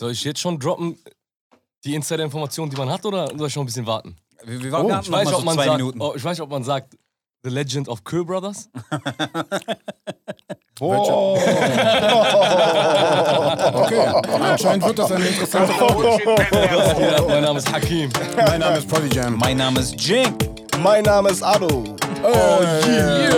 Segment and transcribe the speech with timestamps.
[0.00, 0.96] Soll ich jetzt schon droppen,
[1.84, 4.16] die Insider-Informationen, die man hat, oder soll ich schon ein bisschen warten?
[4.44, 6.00] Wir, wir Oh, warten Ich noch weiß, so man zwei sagt, Minuten.
[6.00, 6.96] oh, ich weiß, ob man sagt,
[7.42, 8.68] The Legend of Köhl Brothers.
[10.80, 11.36] Oh.
[13.74, 13.98] Okay,
[14.40, 16.20] anscheinend wird das eine interessante Folge.
[17.00, 18.08] Ja, mein Name ist Hakim.
[18.36, 19.36] Mein Name ist Prodigy Jam.
[19.38, 20.36] Mein Name ist Jink.
[20.80, 21.82] Mein Name ist Ado.
[22.22, 23.30] Oh, yeah.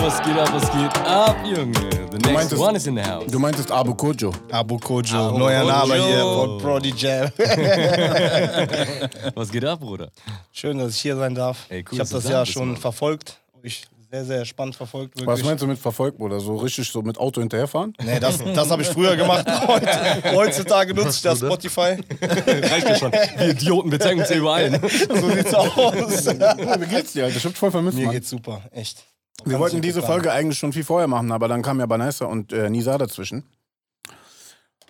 [0.00, 2.03] Was geht ab, was geht ab, Junge?
[2.14, 3.26] The next meintest- one is in the house.
[3.30, 4.32] Du meintest Abu Kojo.
[4.52, 5.72] Abu Kojo, Abu neuer Kojo.
[5.72, 7.28] Name hier von Brody Jam.
[9.34, 10.10] Was geht ab, Bruder?
[10.52, 11.66] Schön, dass ich hier sein darf.
[11.68, 12.76] Ey, cool, ich habe das da ja schon Mann.
[12.76, 13.38] verfolgt.
[13.62, 15.16] Ich sehr, sehr spannend verfolgt.
[15.16, 15.26] Wirklich.
[15.26, 16.38] Was meinst du mit verfolgt, Bruder?
[16.38, 17.94] So richtig so mit Auto hinterherfahren?
[18.00, 19.44] Nee, das, das habe ich früher gemacht.
[19.66, 21.96] Heute, heutzutage nutze ich das Spotify.
[22.22, 23.10] Reicht ja schon.
[23.10, 24.70] Wir Idioten, wir zeigen uns ja überall.
[24.80, 25.74] So sieht's aus.
[25.76, 27.38] Wie geht's dir, Alter?
[27.38, 28.14] Ich hab voll vermisst, Mir Mann.
[28.14, 29.02] geht's super, echt.
[29.44, 30.02] Wir wollten diese.
[30.02, 33.44] Folge eigentlich schon viel vorher machen, aber dann kam ja Banessa und äh, Nisa dazwischen.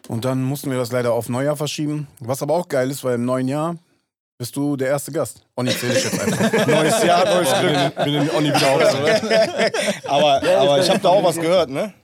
[0.09, 2.09] Und dann mussten wir das leider auf Neujahr verschieben.
[2.21, 3.77] Was aber auch geil ist, weil im neuen Jahr
[4.37, 5.47] bist du der erste Gast.
[5.55, 6.67] Und ich zähle ich jetzt einfach.
[6.67, 8.05] Neues Jahr, neues Glück.
[8.05, 9.73] Bin den Onni wieder aus, oder?
[10.09, 11.95] Aber, aber ich habe da auch was gehört, ne?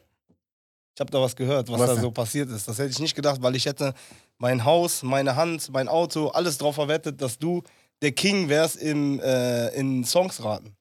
[0.95, 2.03] Ich habe da was gehört, was, Was da denn?
[2.03, 2.69] so passiert ist.
[2.69, 3.95] Das hätte ich nicht gedacht, weil ich hätte
[4.39, 7.63] mein Haus, meine Hand, mein Auto, alles drauf verwettet, dass du
[8.03, 10.75] der King wärst im, äh, in Songs raten.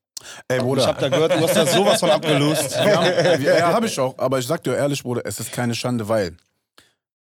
[0.47, 0.85] Ey, Ich Bruder.
[0.87, 2.71] habe da gehört, du hast da sowas von abgelöst.
[3.39, 4.15] Wir, ja, habe ich auch.
[4.17, 6.35] Aber ich sag dir ehrlich, Bruder, es ist keine Schande, weil.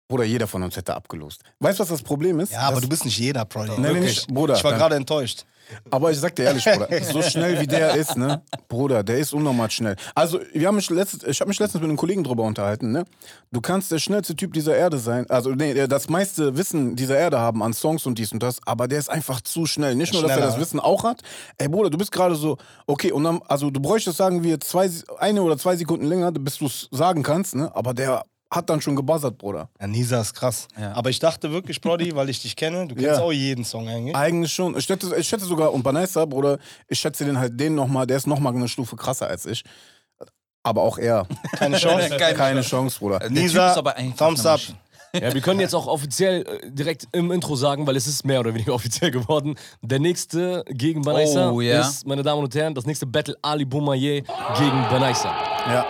[0.07, 1.41] Bruder, jeder von uns hätte abgelost.
[1.59, 2.53] Weißt du, was das Problem ist?
[2.53, 3.71] Ja, aber das, du bist nicht jeder, Prodi.
[3.71, 4.03] Nee, nee, Wirklich.
[4.03, 4.55] nicht, Bruder.
[4.55, 5.43] Ich war gerade enttäuscht.
[5.89, 8.41] Aber ich sag dir ehrlich, Bruder, so schnell wie der ist, ne?
[8.69, 9.97] Bruder, der ist unnormal schnell.
[10.15, 13.03] Also, wir haben mich letztens, ich habe mich letztens mit einem Kollegen drüber unterhalten, ne?
[13.51, 17.17] Du kannst der schnellste Typ dieser Erde sein, also nee, der das meiste Wissen dieser
[17.17, 19.95] Erde haben an Songs und dies und das, aber der ist einfach zu schnell.
[19.95, 20.57] Nicht nur, dass er das?
[20.57, 21.21] Wissen auch hat.
[21.57, 24.89] Ey, Bruder, du bist gerade so, okay, und dann, also du bräuchtest, sagen wir, zwei,
[25.19, 27.75] eine oder zwei Sekunden länger, bis du es sagen kannst, ne?
[27.75, 29.69] Aber der hat dann schon gebuzzert, Bruder.
[29.79, 30.67] Ja, Nisa ist krass.
[30.79, 30.93] Ja.
[30.93, 33.21] Aber ich dachte wirklich, Prodi, weil ich dich kenne, du kennst Ja.
[33.21, 34.15] auch jeden Song eigentlich.
[34.15, 34.77] Eigentlich schon.
[34.77, 38.17] Ich schätze, ich schätze sogar, und Banessa, Bruder, ich schätze den halt den nochmal, der
[38.17, 39.63] ist nochmal eine Stufe krasser als ich.
[40.63, 41.25] Aber auch er.
[41.57, 42.09] Keine Chance.
[42.17, 43.19] Keine Keine Chance, Bruder.
[43.19, 44.59] Der Typ Nisa, ist aber einfach Thumbs up.
[45.13, 48.41] Ja, wir können jetzt auch offiziell äh, direkt im Intro sagen, weil es ist mehr
[48.41, 49.55] oder weniger offiziell geworden.
[49.81, 51.81] Der nächste gegen Banaisa Oh, ja.
[51.81, 55.33] ist, meine Damen und Herren, das nächste Battle Ali Boumaier gegen Banaisa.
[55.67, 55.85] Ja.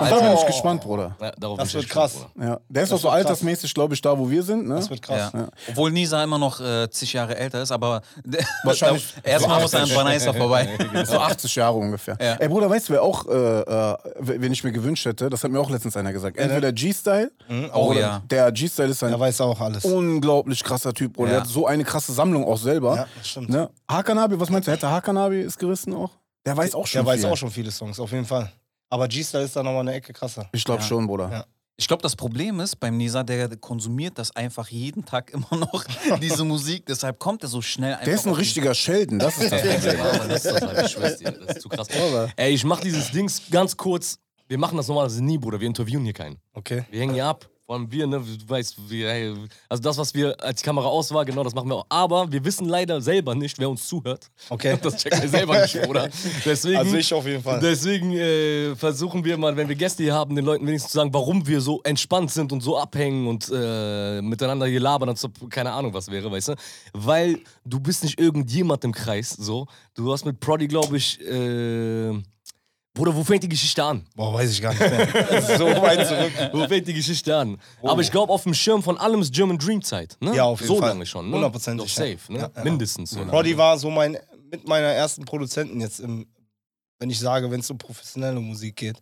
[0.00, 1.16] Und da bin ich gespannt, Bruder.
[1.20, 2.26] Ja, darauf Das bin ich wird gespannt, krass.
[2.34, 2.46] Bruder.
[2.46, 2.60] Ja.
[2.68, 4.66] Der ist Das auch so altersmäßig, glaube ich, da, wo wir sind.
[4.68, 4.76] Ne?
[4.76, 5.30] Das wird krass.
[5.32, 5.48] Ja.
[5.70, 8.02] Obwohl Nisa immer noch äh, zig Jahre älter ist, aber
[8.64, 9.96] Wahrscheinlich erstmal muss er an 80.
[9.96, 10.68] Banaisa vorbei.
[11.04, 12.16] So 80 Jahre ungefähr.
[12.20, 12.34] Ja.
[12.34, 15.30] Ey, Bruder, weißt du, wer auch, äh, äh, wen ich mir gewünscht hätte?
[15.30, 16.36] Das hat mir auch letztens einer gesagt.
[16.36, 17.30] Entweder G-Style.
[17.72, 18.22] Oh oder ja.
[18.30, 19.84] Der G-Style ist ein Er weiß auch alles.
[19.84, 21.28] unglaublich krasser Typ, Bruder.
[21.28, 21.34] Ja.
[21.34, 22.96] Der hat so eine krasse Sammlung auch selber.
[22.96, 23.48] Ja, das stimmt.
[23.50, 23.68] Ne?
[23.90, 24.72] Hakanabi, was meinst du?
[24.72, 26.10] Hätte Hakanabi es gerissen auch?
[26.46, 27.30] Der weiß auch schon Der weiß viel.
[27.30, 28.50] auch schon viele Songs, auf jeden Fall.
[28.94, 30.48] Aber G-Style ist da nochmal eine Ecke krasser.
[30.52, 30.86] Ich glaube Ja.
[30.86, 31.28] schon, Bruder.
[31.28, 31.44] Ja.
[31.76, 35.84] Ich glaube, das Problem ist beim Nisa, der konsumiert das einfach jeden Tag immer noch,
[36.22, 36.86] diese Musik.
[36.86, 38.04] Deshalb kommt er so schnell einfach.
[38.04, 40.00] Der ist ein richtiger Sheldon, das ist das Problem.
[40.00, 41.88] Aber das ist das halt, ich schwör's dir, das ist zu krass.
[42.36, 44.20] Ey, ich mach dieses Dings ganz kurz.
[44.46, 45.58] Wir machen das normalerweise nie, Bruder.
[45.58, 46.38] Wir interviewen hier keinen.
[46.52, 46.84] Okay.
[46.92, 47.48] Wir hängen hier ab.
[47.66, 48.20] Vor allem wir, ne?
[48.20, 49.34] Du weißt, wir, ey,
[49.70, 51.86] also das, was wir, als die Kamera aus war, genau das machen wir auch.
[51.88, 54.30] Aber wir wissen leider selber nicht, wer uns zuhört.
[54.50, 54.78] Okay.
[54.82, 56.10] Das checken wir selber nicht, Bruder.
[56.44, 57.60] Deswegen, Also ich auf jeden Fall.
[57.60, 61.14] Deswegen äh, versuchen wir mal, wenn wir Gäste hier haben, den Leuten wenigstens zu sagen,
[61.14, 65.48] warum wir so entspannt sind und so abhängen und äh, miteinander hier labern, als ob
[65.48, 66.54] keine Ahnung was wäre, weißt du?
[66.92, 69.66] Weil du bist nicht irgendjemand im Kreis, so.
[69.94, 72.12] Du hast mit Prodi, glaube ich, äh,
[72.94, 74.06] Bruder, wo fängt die Geschichte an?
[74.14, 75.42] Boah, weiß ich gar nicht mehr.
[75.58, 76.32] So weit zurück.
[76.52, 77.60] Wo fängt die Geschichte an?
[77.82, 80.16] Aber ich glaube, auf dem Schirm von allem ist German Dream Zeit.
[80.20, 80.36] Ne?
[80.36, 80.90] Ja, auf jeden so Fall.
[80.90, 81.28] lange schon.
[81.28, 81.34] Ne?
[81.34, 82.38] Hundertprozentig, Doch safe, ne?
[82.38, 82.50] ja.
[82.54, 82.62] Ja.
[82.62, 83.18] Mindestens so.
[83.18, 83.32] lange.
[83.32, 84.16] Prodi war so mein,
[84.48, 86.24] mit meiner ersten Produzenten jetzt im,
[87.00, 89.00] wenn ich sage, wenn es um professionelle Musik geht,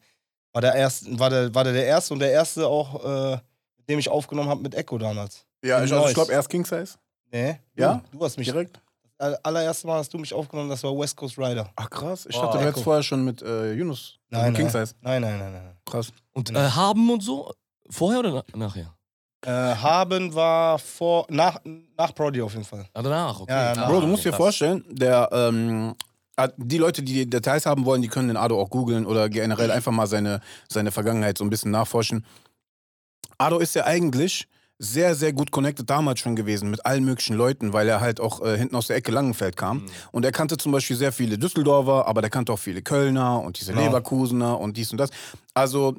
[0.54, 3.32] war der erste, war der, war der, der erste und der erste auch, äh,
[3.76, 5.44] mit dem ich aufgenommen habe mit Echo damals.
[5.62, 6.94] Ja, ich, also ich glaube erst King Size.
[7.30, 7.58] Nee?
[7.76, 8.02] Ja?
[8.10, 8.80] Du, du hast mich, Direkt.
[9.18, 11.70] Das allererste Mal hast du mich aufgenommen, das war West Coast Rider.
[11.76, 14.18] Ach krass, ich Oh, dachte, du hättest vorher schon mit äh, Yunus.
[14.30, 14.86] Nein, also King nein.
[14.86, 14.94] Size.
[15.00, 15.76] Nein, nein, nein, nein.
[15.84, 16.12] Krass.
[16.32, 17.52] Und äh, haben und so?
[17.90, 18.94] Vorher oder na nachher?
[19.44, 21.58] Äh, haben war vor, nach,
[21.96, 22.86] nach Prodi auf jeden Fall.
[22.94, 23.52] Ah, danach, okay.
[23.52, 25.94] Ja, ja, Bro, du musst dir vorstellen, der, ähm,
[26.36, 29.28] äh, die Leute, die die Details haben wollen, die können den Ado auch googeln oder
[29.28, 32.24] generell einfach mal seine, seine Vergangenheit so ein bisschen nachforschen.
[33.38, 34.46] Ado ist ja eigentlich
[34.84, 38.42] sehr, sehr gut connected damals schon gewesen mit allen möglichen Leuten, weil er halt auch
[38.42, 39.86] äh, hinten aus der Ecke Langenfeld kam.
[40.10, 43.60] Und er kannte zum Beispiel sehr viele Düsseldorfer, aber der kannte auch viele Kölner und
[43.60, 43.86] diese Genau.
[43.86, 45.10] Leverkusener und dies und das.
[45.54, 45.94] Also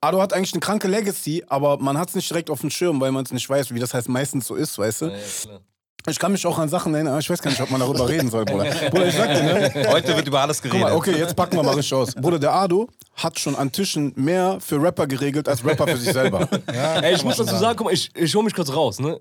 [0.00, 2.98] Ado hat eigentlich eine kranke Legacy, aber man hat es nicht direkt auf dem Schirm,
[3.00, 5.06] weil man es nicht weiß, wie das heißt meistens so ist, weißt du?
[5.06, 5.60] Ja, ja.
[6.06, 8.06] Ich kann mich auch an Sachen erinnern, aber ich weiß gar nicht, ob man darüber
[8.06, 8.64] reden soll, Bruder.
[8.90, 9.88] Bruder, ich sag dir, ne?
[9.88, 10.90] Heute wird über alles Guck geredet.
[10.90, 12.14] mal, okay, jetzt packen wir mal richtig aus.
[12.14, 16.12] Bruder, der Ado hat schon an Tischen mehr für Rapper geregelt als Rapper für sich
[16.12, 16.46] selber.
[16.72, 19.18] Ja, Ey, ich muss dazu sagen, guck mal, ich, ich hole mich kurz raus, ne?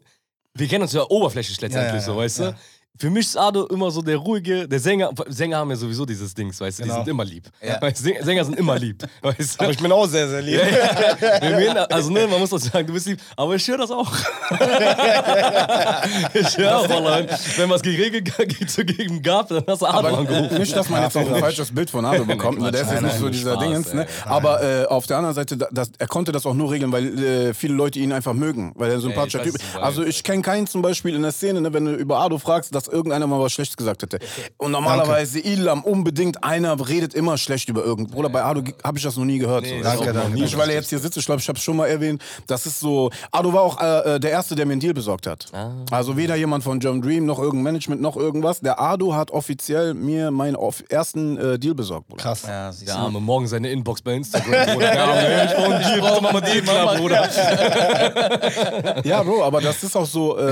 [0.56, 2.52] Wir kennen uns ja oberflächlich letztendlich Ja, ja, so, weißt ja.
[2.52, 2.58] du?
[3.00, 6.32] Für mich ist Ado immer so der ruhige, der Sänger, Sänger haben ja sowieso dieses
[6.36, 7.02] Dings, weißt du, die Genau.
[7.02, 7.46] sind immer lieb.
[7.60, 7.80] Ja.
[7.96, 9.64] Sänger sind immer lieb, weißt du?
[9.64, 10.62] Aber ich bin auch sehr, sehr lieb.
[10.62, 13.90] Wir meinen, also ne, man muss doch sagen, du bist lieb, aber ich höre das
[13.90, 14.12] auch.
[16.36, 17.26] ich höre auch, Wallah,
[17.58, 18.32] wenn was geregelt
[18.70, 20.60] zu geben gab, dann hast du Ado Aber angerufen.
[20.60, 22.60] nicht, dass man jetzt auch ein falsches Bild von Ado bekommt.
[22.62, 22.72] ne?
[22.72, 23.94] Der ist jetzt nicht so dieser Spaß, Dingens.
[23.94, 24.06] Ne?
[24.26, 27.18] Aber äh, auf der anderen Seite, da- das, er konnte das auch nur regeln, weil
[27.24, 28.72] äh, viele Leute ihn einfach mögen.
[28.76, 29.64] Weil er ein sympathischer Typ ist.
[29.82, 32.74] Also ich kenne keinen zum Beispiel in der Szene, ne, wenn du über Ado fragst,
[32.76, 34.20] dass irgendeiner mal was Schlechtes gesagt hätte.
[34.58, 38.12] Und normalerweise Ilam unbedingt einer redet immer schlecht über irgend.
[38.12, 39.66] Bruder, bei Ado habe ich das noch nie gehört.
[39.66, 39.72] so.
[39.72, 40.40] Nee, ist danke, danke.
[40.40, 42.22] Nicht, weil er jetzt hier sitzt, ich glaube, ich habe es schon mal erwähnt.
[42.48, 43.10] Das ist so.
[43.32, 45.46] Ado war auch äh, äh, der Erste, der mir einen Deal besorgt hat.
[45.54, 45.72] Ah.
[45.92, 48.60] Also weder jemand von German Dream noch irgendein Management noch irgendwas.
[48.62, 52.22] Der Ado hat offiziell mir meinen off- ersten äh, Deal besorgt, Bruder.
[52.24, 52.44] Krass.
[52.48, 52.96] Ja, siehst Der.
[52.98, 54.92] Arme, morgen seine Inbox bei Instagram, Bruder.
[54.92, 57.30] Der Arme, ich brauche einen Deal, bitte mach mal Deal klar, Bruder.
[59.04, 60.38] Ja, Bro, aber das ist auch so.
[60.38, 60.44] Äh,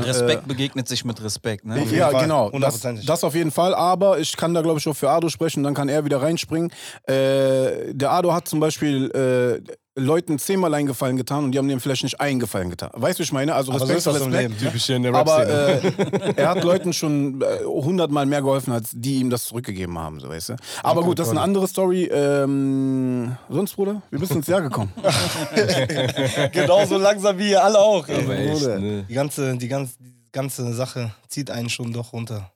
[0.00, 1.77] Respekt begegnet sich mit Respekt, ne?
[1.82, 2.22] Äh, ja, Fall.
[2.22, 2.50] genau.
[2.50, 3.74] Das, das auf jeden Fall.
[3.74, 5.62] Aber ich kann da, glaube ich, auch für Ado sprechen.
[5.62, 6.70] Dann kann er wieder reinspringen.
[7.04, 11.66] Äh, der Ado hat zum Beispiel äh, Leuten zehnmal einen Gefallen getan und die haben
[11.68, 12.90] dem vielleicht nicht einen Gefallen getan.
[12.94, 13.54] Weißt du, ich meine?
[13.54, 14.32] Also Aber so Respekt Respekt.
[14.34, 14.56] Leben.
[14.58, 16.26] Typisch hier in der Aber Rap-Szene.
[16.28, 20.20] äh, er hat Leuten schon äh, hundertmal mehr geholfen, als die ihm das zurückgegeben haben,
[20.20, 20.56] so weißt du.
[20.84, 22.04] Aber gut, das ist eine andere Story.
[22.04, 24.92] Ähm, sonst, Bruder, bist du ins Jahr gekommen?
[26.52, 28.08] Genauso langsam wie ihr alle auch.
[28.08, 29.04] Aber echt, ne?
[29.08, 29.94] Die ganze, die ganze,
[30.38, 32.52] ganze Sache zieht einen schon doch runter.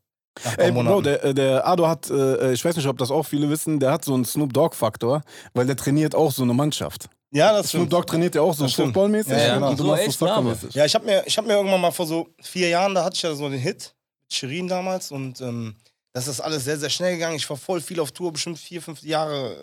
[0.56, 3.50] Ey, Bro, der, äh, der Ado hat, äh, ich weiß nicht, ob das auch viele
[3.50, 5.20] wissen, der hat so einen Snoop Dogg-Faktor,
[5.52, 7.11] weil der trainiert auch so eine Mannschaft.
[7.32, 7.90] ja, das Snoop.
[7.90, 9.70] Dogg trainiert ja auch so footballmäßig Ja, ja, und genau.
[9.75, 10.75] du So machst echt, so soccermäßig.
[10.75, 13.17] Ja, ich habe mir, ich hab mir irgendwann mal vor so vier Jahren, da hatte
[13.17, 15.75] ich ja so den Hit mit Shirin damals und ähm,
[16.14, 17.37] das ist alles sehr, sehr schnell gegangen.
[17.37, 19.55] Ich war voll viel auf Tour, bestimmt vier, fünf Jahre,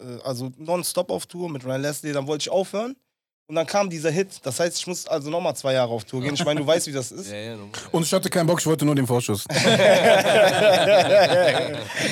[0.00, 2.12] äh, also nonstop auf Tour mit Ryan Leslie.
[2.12, 2.96] Dann wollte ich aufhören
[3.48, 4.28] und dann kam dieser Hit.
[4.42, 6.34] Das heißt, ich muss also nochmal zwei Jahre auf Tour gehen.
[6.34, 7.30] Ich meine, du weißt, wie das ist.
[7.32, 7.72] Ja, ja, normal.
[7.92, 9.44] Und ich hatte keinen Bock, ich wollte nur den Vorschuss.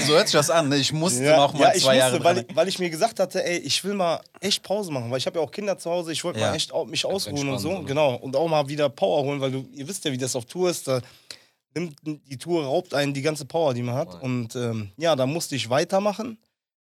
[0.07, 0.77] So hört sich das an, ne?
[0.77, 3.21] Ich musste Ja, noch mal ja, zwei musste, Jahre weil, ich, weil ich mir gesagt
[3.21, 5.91] hatte, ey, ich will mal echt Pause machen, weil ich habe ja auch Kinder zu
[5.91, 6.49] Hause, ich wollte Ja.
[6.51, 7.85] mal echt mich ausruhen und so, oder?
[7.85, 10.47] genau, und auch mal wieder Power holen, weil du, ihr wisst ja, wie das auf
[10.47, 11.01] Tour ist, da
[11.75, 15.27] nimmt die Tour, raubt einen die ganze Power, die man hat und ähm, ja, da
[15.27, 16.39] musste ich weitermachen,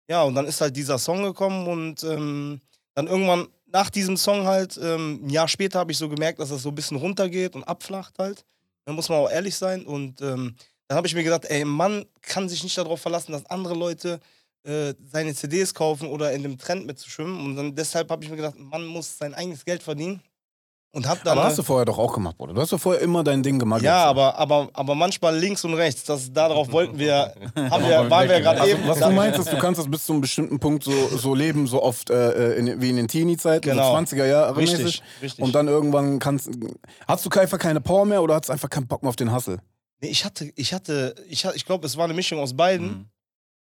[0.09, 2.61] ja, und dann ist halt dieser Song gekommen und ähm,
[2.95, 6.51] dann irgendwann nach diesem Song halt, ähm, ein Jahr später habe ich so gemerkt, dass
[6.51, 8.45] das so ein bisschen runtergeht und abflacht halt,
[8.85, 10.57] da muss man auch ehrlich sein und ähm,
[10.89, 14.19] dann habe ich mir gedacht, ey, Mann kann sich nicht darauf verlassen, dass andere Leute
[14.65, 17.41] äh, seine CDs kaufen oder in dem Trend mitzuschwimmen.
[17.41, 20.21] Und dann deshalb habe ich mir gedacht, man muss sein eigenes Geld verdienen.
[20.93, 21.39] Und hab dann.
[21.39, 22.53] Aber hast äh, du vorher doch auch gemacht, Bruder.
[22.53, 23.83] Du hast doch vorher immer dein Ding gemacht.
[23.83, 26.03] ja, aber, aber, aber manchmal links und rechts.
[26.03, 28.89] Das, darauf wollten wir, haben wir, waren wir gerade Also, eben.
[28.89, 31.69] was du meinst, ist, du kannst das bis zu einem bestimmten Punkt so, so leben,
[31.69, 33.93] so oft äh, in, wie in den Teenie-Zeiten, Genau.
[33.93, 35.03] so 20er Jahre Richtig, mäßig.
[35.23, 35.45] richtig.
[35.45, 36.51] Und dann irgendwann kannst
[37.07, 39.33] Hast du einfach keine Power mehr oder hast du einfach keinen Bock mehr auf den
[39.33, 39.59] Hustle?
[40.01, 42.87] Nee, ich hatte, ich hatte, ich, ich glaube, es war eine Mischung aus beiden.
[42.87, 43.07] Mhm.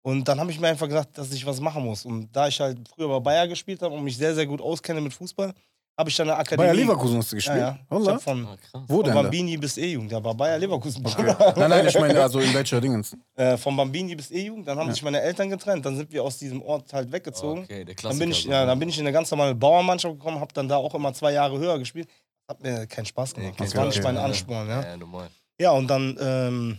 [0.02, 2.04] Und dann habe ich mir einfach gedacht, dass ich was machen muss.
[2.04, 5.00] Und da ich halt früher bei Bayer gespielt habe und mich sehr, sehr gut auskenne
[5.00, 5.52] mit Fußball,
[5.98, 6.68] habe ich dann eine Akademie.
[6.68, 7.58] Bayer Leverkusen hast du Ja, gespielt?
[7.58, 7.78] ja.
[7.82, 8.12] Ich Wallah?
[8.14, 8.56] hab von, Ah.
[8.86, 9.14] Wo von denn?
[9.14, 9.22] Da?
[9.22, 10.12] Bambini bis E-Jugend.
[10.12, 11.02] Da war Bayer Leverkusen.
[11.02, 13.16] Nein, nein, ich meine, also in welcher Dingens?
[13.34, 14.68] Äh, von Bambini bis E-Jugend.
[14.68, 15.84] Dann haben sich meine Eltern getrennt.
[15.84, 17.64] Dann sind wir aus diesem Ort halt weggezogen.
[17.64, 18.20] Okay, der dann, Klassiker.
[18.24, 20.76] bin ich, ja, dann bin ich in eine ganz normale Bauernmannschaft gekommen, habe dann da
[20.76, 22.08] auch immer zwei Jahre höher gespielt.
[22.48, 23.54] Hat mir keinen Spaß gemacht.
[23.58, 24.68] Nee, das war nicht mein Ansporn.
[24.68, 25.28] Ja, Ja,
[25.60, 26.78] ja und dann ähm,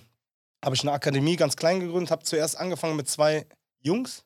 [0.63, 3.45] habe ich eine Akademie ganz klein gegründet, habe zuerst angefangen mit zwei
[3.81, 4.23] Jungs.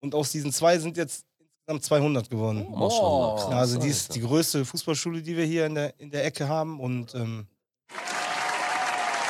[0.00, 1.24] Und aus diesen zwei sind jetzt
[1.68, 2.66] insgesamt 200 geworden.
[2.72, 6.24] Oh, Ja, also die ist die größte Fußballschule, die wir hier in der, in der
[6.24, 6.80] Ecke haben.
[6.80, 7.46] Und ähm,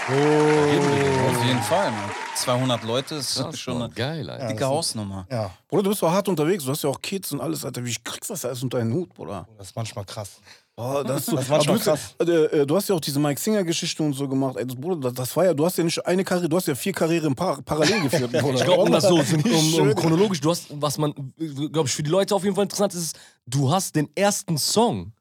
[0.09, 2.11] Auf jeden Fall, man.
[2.37, 4.43] 200 Leute ist Krass, schon eine Geil, Alter.
[4.45, 4.49] Ja.
[4.51, 5.27] dicke ist- Hausnummer.
[5.31, 6.65] ja, Bruder, du bist doch hart unterwegs.
[6.65, 7.85] Du hast ja auch Kids und alles, Alter.
[7.85, 9.47] Wie kriegst du das alles unter deinen Hut, Bruder?
[9.59, 10.41] das ist manchmal krass.
[10.81, 13.01] Oh, das, so, Das manchmal Aber du, bist ja- äh, äh, du hast ja auch
[13.01, 14.57] diese Mike Singer-Geschichte und so gemacht.
[14.57, 16.69] Ey, das, Bruder, das, das war ja, du hast ja nicht eine Karriere, du hast
[16.69, 18.59] ja vier Karrieren par parallel geführt, Bruder.
[18.59, 21.13] Ich glaube, um das so um, um, chronologisch, du hast, was man,
[21.73, 24.57] glaube ich, für die Leute auf jeden Fall interessant ist, ist, du hast den ersten
[24.57, 25.13] Song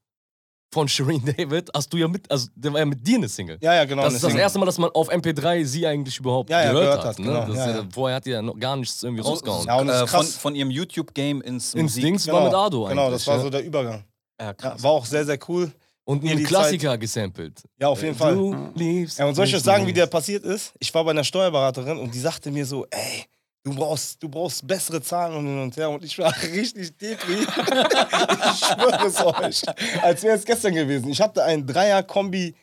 [0.72, 3.58] von Shireen David, hast du ja mit, also der war ja mit dir eine Single.
[3.60, 4.04] Ja, ja, genau.
[4.04, 6.72] das ist das deswegen- erste Mal, dass man auf MP3 sie eigentlich überhaupt Ja, ja,
[6.72, 7.20] gehört, gehört hat.
[7.20, 7.26] ne?
[7.26, 7.84] genau, ja, ja, ja.
[7.92, 9.66] Vorher hat die ja noch gar nichts irgendwie rausgehauen.
[9.66, 10.36] Ja, und das Äh, ist von, krass.
[10.36, 12.04] von ihrem YouTube-Game ins Ins Musik.
[12.04, 12.90] Dings war mit Ado eigentlich.
[12.98, 13.42] Genau, das war ja.
[13.42, 14.04] so der Übergang.
[14.40, 14.84] Ja, Ja, krass.
[14.84, 15.72] war auch sehr, sehr cool.
[16.04, 17.62] Und mir einen die Klassiker gesampelt.
[17.80, 18.34] Ja, auf jeden Fall.
[18.34, 20.72] Du liebst Ja, und soll ich euch sagen, wie der passiert ist?
[20.80, 23.26] Ich war bei einer Steuerberaterin und die sagte mir so, ey,
[23.64, 25.90] du brauchst, du brauchst bessere Zahlen und hin und her.
[25.90, 27.34] Und ich war richtig depri.
[27.42, 29.64] ich schwöre es euch.
[30.02, 31.10] Als wäre es gestern gewesen.
[31.10, 32.56] Ich hatte einen Dreier-Kombi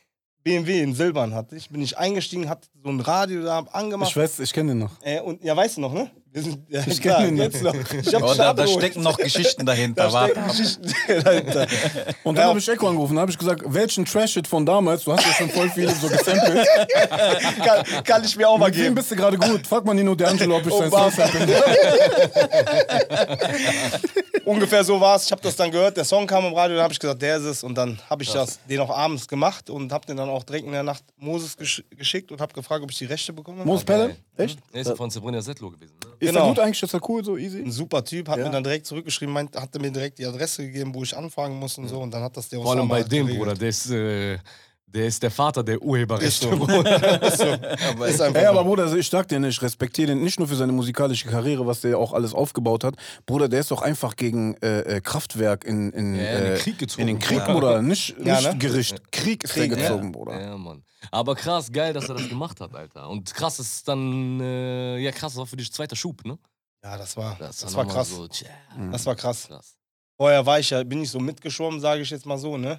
[0.42, 1.70] BMW in Silbern hatte ich.
[1.70, 4.10] Bin ich eingestiegen, hatte so ein Radio da angemacht.
[4.10, 4.92] Ich weiß, ich kenne den noch.
[5.02, 6.10] äh, und ja, weißt du noch, ne?
[6.34, 7.44] Wir sind, ja, Ich klar, kenn ihn noch.
[7.44, 7.72] jetzt noch.
[7.92, 10.08] Ich hab Oh, da, da stecken noch Geschichten dahinter.
[10.10, 10.48] da stecken.
[10.48, 11.66] Geschichten dahinter.
[12.24, 12.48] Und dann Ja.
[12.48, 15.48] habe ich Echo angerufen, habe ich gesagt, welchen Trash-Shit von damals, du hast ja schon
[15.50, 16.66] voll viele so gesampelt.
[17.64, 18.94] kann, kann ich mir auch mal Mit wem geben.
[18.96, 19.64] bist du gerade gut?
[19.64, 20.90] Frag mal Nino D'Angelo, ob ich sein.
[20.90, 21.62] Song sample.
[24.44, 25.26] Ungefähr so war es.
[25.26, 27.36] Ich habe das dann gehört, der Song kam im Radio, dann habe ich gesagt, der
[27.38, 27.62] ist es.
[27.64, 30.66] Und dann habe ich das, den auch abends gemacht und habe den dann auch direkt
[30.66, 33.64] in der Nacht Moses gesch geschickt und habe gefragt, ob ich die Rechte bekomme.
[33.64, 34.16] Mos Pelle?
[34.36, 34.58] Echt?
[34.72, 35.94] Er ist ja von Sabrina Settler gewesen.
[36.04, 36.10] Ne?
[36.24, 36.44] Ist Genau.
[36.46, 36.82] der gut eigentlich?
[36.82, 37.60] Ist der cool, so easy?
[37.62, 38.44] Ein super Typ, hat Ja.
[38.46, 41.78] mir dann direkt zurückgeschrieben, meint, hat mir direkt die Adresse gegeben, wo ich anfragen muss
[41.78, 42.00] und so.
[42.00, 43.38] Und dann hat das der Vor allem bei dem, geregelt.
[43.38, 44.38] Bruder, der ist, äh,
[44.94, 46.50] der ist der Vater der Urheberrechte, Ist so.
[46.50, 47.22] Bruder.
[48.08, 48.62] ist, einfach Ey, aber.
[48.64, 51.66] Bruder, also ich sag dir nicht, ich respektiere den nicht nur für seine musikalische Karriere,
[51.66, 52.94] was der auch alles aufgebaut hat.
[53.26, 56.58] Bruder, der ist doch einfach gegen äh, äh, Kraftwerk in, in, Ja, in den äh,
[56.58, 57.52] Krieg gezogen, In den Krieg, Bruder.
[57.52, 57.82] Bruder.
[57.82, 58.58] Nicht, Ja, nicht ne?
[58.58, 59.12] Gericht.
[59.12, 59.88] Krieg ist Krieg, der ja.
[59.88, 60.40] gezogen, Bruder.
[60.40, 60.84] Ja, Mann.
[61.10, 63.08] Aber krass, geil, dass er das gemacht hat, Alter.
[63.10, 66.38] Und krass ist dann, äh, ja krass, das war für dich zweiter Schub, ne?
[66.82, 68.10] Ja, das war, Das, das war krass.
[68.10, 68.48] So, tja,
[68.92, 69.48] Das war krass.
[69.48, 69.76] krass.
[70.16, 72.78] Vorher war ich ja, bin ich so mitgeschwommen, sage ich jetzt mal so, ne?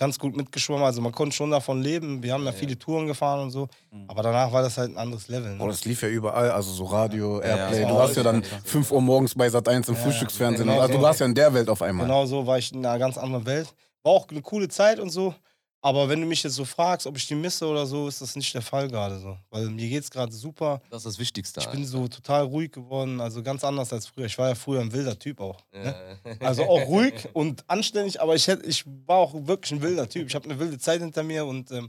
[0.00, 0.82] Ganz gut mitgeschwommen.
[0.82, 2.22] Also man konnte schon davon leben.
[2.22, 2.56] Wir haben ja, Ja.
[2.56, 3.68] viele Touren gefahren und so.
[4.08, 5.54] Aber danach war das halt ein anderes Level.
[5.58, 5.70] Boah, Ne?
[5.72, 7.82] das lief ja überall, also so Radio, Ja, Airplay.
[7.82, 10.66] ja, du warst ja dann alles 5 Uhr morgens bei Sat 1 im Ja, Frühstücksfernsehen.
[10.66, 12.06] genau also du warst ja in der Welt auf einmal.
[12.06, 13.68] Genau so war ich in einer ganz anderen Welt.
[14.02, 15.34] War auch eine coole Zeit und so.
[15.82, 18.36] Aber wenn du mich jetzt so fragst, ob ich die misse oder so, ist das
[18.36, 19.38] nicht der Fall gerade so.
[19.48, 20.82] Weil mir geht's gerade super.
[20.90, 21.60] Das ist das Wichtigste.
[21.60, 24.26] Ich bin so total ruhig geworden, also ganz anders als früher.
[24.26, 25.58] Ich war ja früher ein wilder Typ auch.
[25.72, 25.94] Ne?
[26.22, 26.46] Alter.
[26.46, 30.28] Also auch ruhig und anständig, aber ich, hätt, ich war auch wirklich ein wilder Typ.
[30.28, 31.88] Ich habe eine wilde Zeit hinter mir und ähm,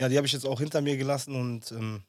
[0.00, 2.02] ja, die habe ich jetzt auch hinter mir gelassen und ähm,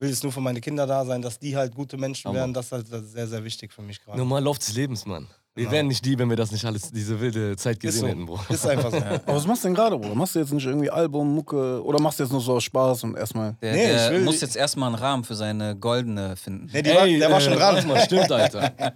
[0.00, 2.40] will jetzt nur für meine Kinder da sein, dass die halt gute Menschen Hammer.
[2.40, 2.52] werden.
[2.54, 4.18] Das ist halt sehr, sehr wichtig für mich gerade.
[4.18, 5.28] Normal Lauf des Lebens, Mann.
[5.56, 5.72] Wir Genau.
[5.76, 8.06] wären nicht die, wenn wir das nicht alles, diese wilde Zeit gesehen so.
[8.08, 8.40] hätten, Bro.
[8.48, 8.96] Ist einfach so.
[9.26, 10.16] Aber was machst du denn gerade, Bruder?
[10.16, 13.04] Machst du jetzt nicht irgendwie Album, Mucke oder machst du jetzt nur so aus Spaß
[13.04, 13.54] und erstmal.
[13.62, 16.68] Der, Nee, der ich will- muss jetzt erstmal einen Rahmen für seine goldene finden.
[16.72, 17.86] Nee, die war, der war äh, schon warte dran.
[17.88, 18.72] Mal, stimmt, Alter.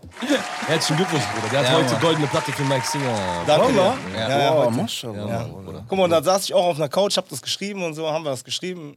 [0.66, 1.48] Herzlichen Glückwunsch, Bruder.
[1.52, 2.00] Der hat Ja, heute Mann.
[2.00, 3.18] goldene Platte für Mike Singer.
[3.46, 3.72] Danke.
[3.76, 4.70] Ja, Ja, ja, heute.
[4.72, 5.16] Maschallah.
[5.28, 5.84] Ja, Ja.
[5.88, 8.10] Guck mal, und da saß ich auch auf einer Couch, hab das geschrieben und so,
[8.10, 8.96] haben wir das geschrieben.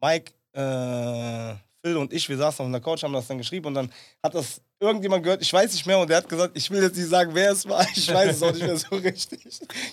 [0.00, 3.74] Mike, äh, Phil und ich, wir saßen auf einer Couch, haben das dann geschrieben und
[3.74, 3.90] dann
[4.22, 6.96] hat das irgendjemand gehört, ich weiß nicht mehr, und der hat gesagt, ich will jetzt
[6.96, 9.40] nicht sagen, wer es war, ich weiß es auch nicht mehr so richtig.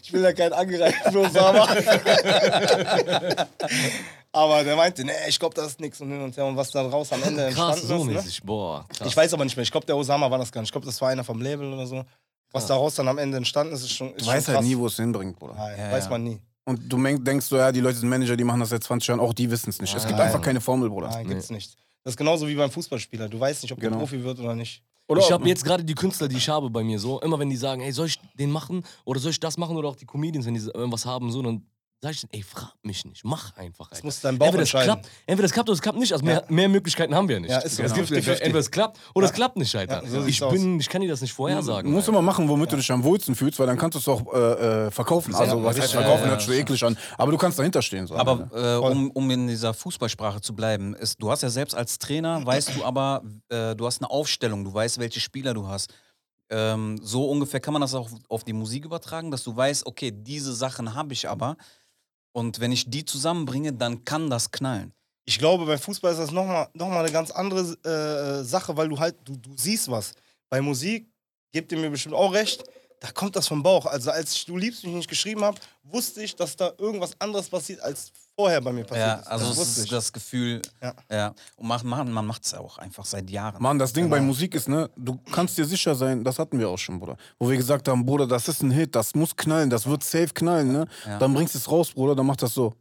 [0.04, 0.54] Ich will ja keinen
[1.12, 1.68] für Osama.
[4.34, 6.72] Aber der meinte, nee, ich glaube, das ist nichts und hin und her und was
[6.72, 8.06] da raus am Ende Krass, entstanden so ist.
[8.08, 8.14] Ne?
[8.14, 8.44] mäßig.
[8.44, 9.08] Boah, krass.
[9.08, 10.70] Ich weiß aber nicht mehr, ich glaube, der Osama war das gar nicht.
[10.70, 12.06] Ich glaube, das war einer vom Label oder so.
[12.54, 14.14] Was daraus dann am Ende entstanden ist, ist schon.
[14.14, 15.56] Ist Du weißt schon halt nie, wo es hinbringt, Bruder.
[15.56, 16.10] Nein, Ja, weiß ja.
[16.10, 16.40] man nie.
[16.64, 19.20] Und du denkst so, ja, die Leute sind Manager, die machen das seit 20 Jahren,
[19.20, 19.96] auch die wissen es nicht.
[19.96, 20.28] Es gibt Nein.
[20.28, 21.10] einfach keine Formel, Bruder.
[21.10, 21.76] Nein, gibt's nicht.
[22.04, 23.30] Das ist genauso wie beim Fußballspieler.
[23.30, 23.92] Du weißt nicht, ob Genau.
[23.92, 24.84] der Profi wird oder nicht.
[25.08, 27.50] Oder Ich habe jetzt gerade die Künstler, die ich habe bei mir so, immer wenn
[27.50, 30.06] die sagen, ey, soll ich den machen oder soll ich das machen oder auch die
[30.06, 31.66] Comedians, wenn die irgendwas haben, so, dann
[32.02, 33.88] sag ich, denen, ey, frag mich nicht, mach einfach.
[33.90, 34.06] Das Alter.
[34.08, 34.94] muss dein Bauch entweder es entscheiden.
[35.02, 36.14] klappt, entweder es klappt oder es klappt nicht.
[36.14, 37.52] Also mehr, mehr Möglichkeiten haben wir nicht.
[37.52, 37.84] Ja, ist so.
[37.84, 38.08] Es Genau.
[38.08, 38.32] gibt, 50-50.
[38.42, 40.04] entweder es klappt oder es klappt nicht, Alter.
[40.04, 41.90] Ja, so ich, bin, ich kann dir das nicht vorhersagen.
[41.90, 42.18] Du musst Alter.
[42.20, 44.88] immer machen, womit du dich am wohlsten fühlst, weil dann kannst du es auch äh,
[44.88, 45.36] äh, verkaufen.
[45.36, 46.98] Also, was heißt verkaufen, Ja, ja, hört sich so eklig an.
[47.18, 48.08] Aber du kannst dahinter stehen.
[48.08, 48.16] So.
[48.16, 52.00] Aber äh, um, um in dieser Fußballsprache zu bleiben, ist, du hast ja selbst als
[52.00, 55.94] Trainer, weißt du aber, äh, du hast eine Aufstellung, du weißt, welche Spieler du hast.
[56.50, 60.12] Ähm, so ungefähr kann man das auch auf die Musik übertragen, dass du weißt, okay,
[60.14, 61.56] diese Sachen habe ich aber.
[62.34, 64.94] Und wenn ich die zusammenbringe, dann kann das knallen.
[65.26, 68.90] Ich glaube, beim Fußball ist das nochmal noch mal eine ganz andere äh, Sache, weil
[68.90, 70.14] du halt, du, du siehst was.
[70.50, 71.08] Bei Musik,
[71.52, 72.64] gebt ihr mir bestimmt auch recht,
[73.00, 73.86] da kommt das vom Bauch.
[73.86, 77.50] Also als ich Du liebst mich nicht geschrieben habe, wusste ich, dass da irgendwas anderes
[77.50, 78.12] passiert, als
[78.42, 79.28] vorher bei mir passiert Ja, ist.
[79.28, 80.94] also das es ist das Gefühl, Ja.
[81.12, 81.34] ja.
[81.58, 83.62] Und man, man, man macht es auch einfach seit Jahren.
[83.62, 84.16] Mann, das Ding Genau.
[84.16, 87.18] bei Musik ist, ne, du kannst dir sicher sein, das hatten wir auch schon, Bruder.
[87.40, 90.30] Wo wir gesagt haben, Bruder, das ist ein Hit, das muss knallen, das wird safe
[90.34, 90.88] knallen, ne?
[91.06, 91.20] Ja.
[91.20, 92.74] Dann bringst du es raus, Bruder, dann macht das so.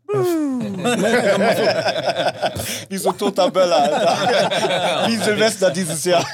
[2.88, 5.08] Wie so toter Böller, Alter.
[5.08, 6.24] Wie Silvester dieses Jahr.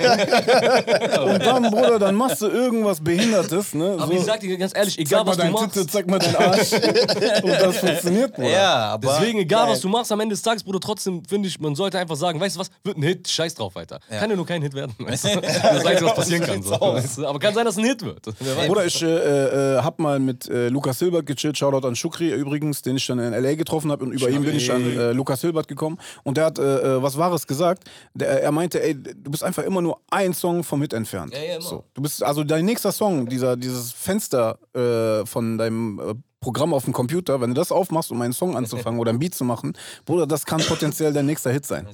[1.24, 3.96] Und dann, Bruder, dann machst du irgendwas Behindertes, ne?
[3.98, 5.74] Aber so, ich sag dir ganz ehrlich, egal zeig was du machst.
[5.74, 6.72] Titel, zeig mal deinen Arsch.
[6.72, 8.50] Und das funktioniert, Bruder.
[8.50, 9.18] Ja, aber.
[9.18, 9.72] Deswegen, egal Geil.
[9.74, 12.40] was du machst, am Ende des Tages, Bruder, trotzdem finde ich, man sollte einfach sagen,
[12.40, 14.00] weißt du was, wird ein Hit, scheiß drauf, Alter.
[14.08, 14.94] Kann ja nur kein Hit werden.
[14.98, 15.28] Weißt du?
[15.76, 16.62] Das Einzige, was passieren kann.
[16.62, 16.74] So.
[17.26, 18.22] Aber kann sein, dass ein Hit wird.
[18.66, 22.82] Bruder, ich äh, äh, hab mal mit äh, Lukas Hilbert gechillt, Shoutout an Shukri übrigens,
[22.82, 23.54] den ich dann in L.A.
[23.54, 26.58] getroffen habe und über ihn bin ich an äh, Lukas Hilbert gekommen und der hat
[26.58, 27.84] äh, äh, was Wahres gesagt.
[28.14, 31.34] Der, er meinte, ey, du bist einfach immer nur ein Song vom Hit entfernt.
[31.34, 31.64] Ja, ja, immer.
[31.64, 31.84] so.
[31.94, 36.84] Du bist, also dein nächster Song, dieser, dieses Fenster äh, von deinem äh, Programm auf
[36.84, 39.72] dem Computer, wenn du das aufmachst, um einen Song anzufangen oder ein Beat zu machen,
[40.04, 41.88] Bruder, das kann potenziell dein nächster Hit sein.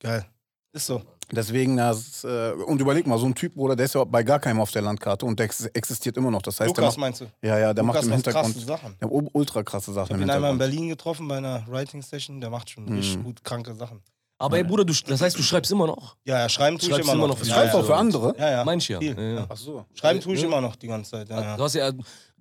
[0.00, 0.26] Geil.
[0.72, 1.02] Ist so.
[1.30, 4.38] Deswegen, das, äh, und überleg mal, so ein Typ, Bruder, der ist ja bei gar
[4.38, 6.40] keinem auf der Landkarte und der ex existiert immer noch.
[6.42, 7.26] Das heißt, der Lukas macht, meinst du?
[7.46, 8.96] ja, ja, der Lukas macht im macht krasse Hintergrund Sachen.
[9.00, 10.58] der hat ultra krasse Sachen Ich habe ihn einmal in Hintergrund.
[10.58, 12.96] Berlin getroffen bei einer Writing Session, der macht schon Mhm.
[12.96, 14.00] richtig gut kranke Sachen.
[14.40, 16.16] Aber ey, Bruder, du, das heißt, du schreibst immer noch?
[16.24, 17.38] Ja, ja, schreiben tue ich Schreibst immer immer noch.
[17.40, 17.80] noch Ja, schreibst ja.
[17.80, 18.34] auch für andere?
[18.38, 18.64] Ja, ja.
[18.64, 19.00] Manch ja.
[19.00, 19.46] Ja, ja.
[19.48, 19.84] Ach so.
[19.94, 20.46] Schreiben tue ich Ja.
[20.46, 21.28] immer noch die ganze Zeit.
[21.28, 21.58] Ja, Du ja.
[21.58, 21.90] hast ja.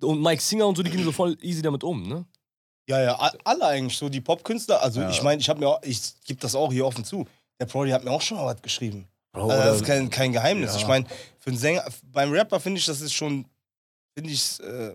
[0.02, 2.24] Und Mike Singer und so, die gehen so voll easy damit um, ne?
[2.88, 4.82] ja, ja alle eigentlich so, die Popkünstler.
[4.82, 5.10] Also Ja.
[5.10, 7.26] ich meine, ich habe mir auch, ich gebe das auch hier offen zu.
[7.60, 9.08] Der Prodi hat mir auch schon mal was geschrieben.
[9.34, 10.74] Bro, Also das ist kein, kein Geheimnis.
[10.74, 10.78] Ja.
[10.80, 11.06] Ich meine,
[11.40, 13.46] für einen Sänger, beim Rapper finde ich, das ist schon,
[14.16, 14.94] finde ich, äh,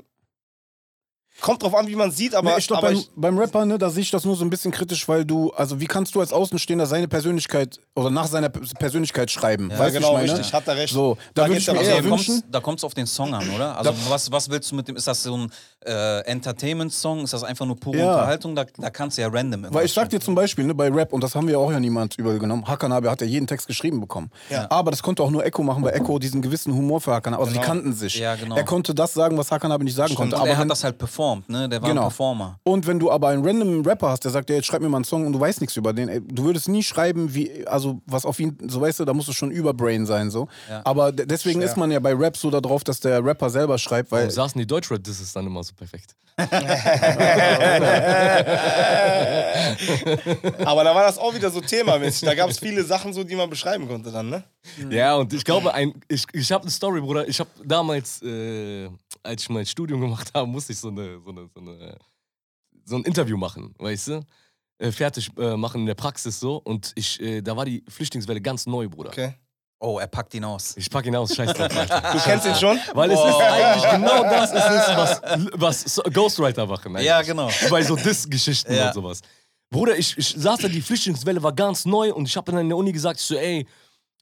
[1.40, 3.90] kommt drauf an, wie man sieht, aber, Nee, ich glaube, beim, beim Rapper, ne, da
[3.90, 6.32] sehe ich das nur so ein bisschen kritisch, weil du, also wie kannst du als
[6.32, 9.70] Außenstehender seine Persönlichkeit oder nach seiner Persönlichkeit schreiben?
[9.70, 10.38] Ja, weißt genau, ich meine?
[10.38, 10.92] richtig, hat er recht.
[10.92, 12.42] So, da Da würde ich mir eher wünschen.
[12.50, 13.76] da kommt es auf den Song an, oder?
[13.76, 15.52] Also was, was willst du mit dem, ist das so ein
[15.86, 18.10] äh, Entertainment-Song, ist das einfach nur pure Ja.
[18.12, 18.54] Unterhaltung?
[18.54, 21.12] Da, da kannst du ja random Weil ich sag dir zum Beispiel, ne, bei Rap,
[21.12, 24.30] und das haben wir auch ja niemand übergenommen, Hakanabe hat ja jeden Text geschrieben bekommen.
[24.50, 24.66] Ja.
[24.70, 27.52] Aber das konnte auch nur Echo machen, weil Echo diesen gewissen Humor für Hakanabe, also
[27.52, 27.62] Genau.
[27.62, 28.18] die kannten sich.
[28.18, 28.56] Ja, genau.
[28.56, 30.18] Er konnte das sagen, was Hakanabe nicht sagen Stimmt.
[30.32, 30.36] konnte.
[30.36, 31.68] Aber er wenn, hat das halt performt, ne?
[31.68, 32.02] Der war Genau.
[32.02, 32.58] ein Performer.
[32.64, 34.98] und wenn du aber einen random Rapper hast, der sagt, ja, jetzt schreib mir mal
[34.98, 38.00] einen Song und du weißt nichts über den, ey, du würdest nie schreiben, wie, also
[38.06, 40.48] was auf ihn, so weißt du, da musst du schon über Brain sein, so.
[40.68, 40.80] Ja.
[40.84, 41.68] Aber de- deswegen Schwer.
[41.68, 44.58] ist man ja bei Rap so darauf, dass der Rapper selber schreibt, weil Warum saßen
[44.58, 46.16] die Deutschrap, das ist dann immer so perfekt.
[46.36, 46.46] aber
[50.84, 52.26] da war das auch wieder so themamäßig.
[52.26, 54.44] Da gab es viele Sachen, so, die man beschreiben konnte dann, ne?
[54.90, 57.28] Ja, und ich glaube, ein, ich, ich habe eine Story, Bruder.
[57.28, 58.88] Ich habe damals, äh,
[59.22, 61.98] als ich mein Studium gemacht habe, musste ich so, eine, so, eine, so, eine,
[62.84, 64.26] so ein Interview machen, weißt du?
[64.78, 66.56] Äh, fertig äh, machen in der Praxis so.
[66.56, 69.10] Und ich, äh, da war die Flüchtlingswelle ganz neu, Bruder.
[69.10, 69.34] Okay.
[69.84, 70.76] Oh, er packt ihn aus.
[70.76, 72.12] Ich pack ihn aus, scheiß drauf, Alter.
[72.12, 72.78] Du kennst ihn schon?
[72.94, 75.20] Weil es ist eigentlich genau das, ist es, was,
[75.96, 76.94] was Ghostwriter machen.
[76.94, 77.06] Eigentlich.
[77.08, 77.50] Ja, genau.
[77.68, 78.86] Bei so Diss-Geschichten Ja.
[78.88, 79.20] und sowas.
[79.70, 82.68] Bruder, ich, ich saß da, die Flüchtlingswelle war ganz neu und ich habe dann in
[82.68, 83.66] der Uni gesagt, ich so, ey,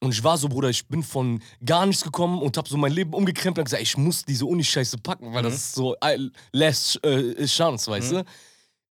[0.01, 2.93] und ich war so, Bruder, ich bin von gar nichts gekommen und habe so mein
[2.93, 6.17] Leben umgekrempelt und gesagt, ich muss diese Uni-Scheiße packen, weil das ist so äh,
[6.53, 8.25] last äh, Chance, weißt du?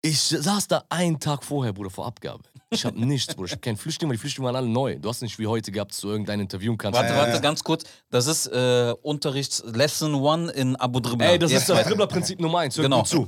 [0.04, 2.44] Ich saß da einen Tag vorher, Bruder, vor Abgabe.
[2.72, 3.48] Ich habe nichts, Bruder.
[3.48, 4.96] Ich habe keinen Flüchtling, weil die Flüchtlinge waren alle neu.
[5.00, 7.00] Du hast nicht wie heute gehabt, dass du irgendein interviewen kannst.
[7.00, 7.84] Warte, warte, ganz kurz.
[8.12, 11.26] Das ist äh, Unterrichts Lesson One in Abu Dhabi.
[11.26, 11.88] Ey, das Jetzt ist das.
[11.88, 12.78] Dribbler-Prinzip Nummer eins.
[12.78, 13.02] Hör Genau.
[13.04, 13.26] zu.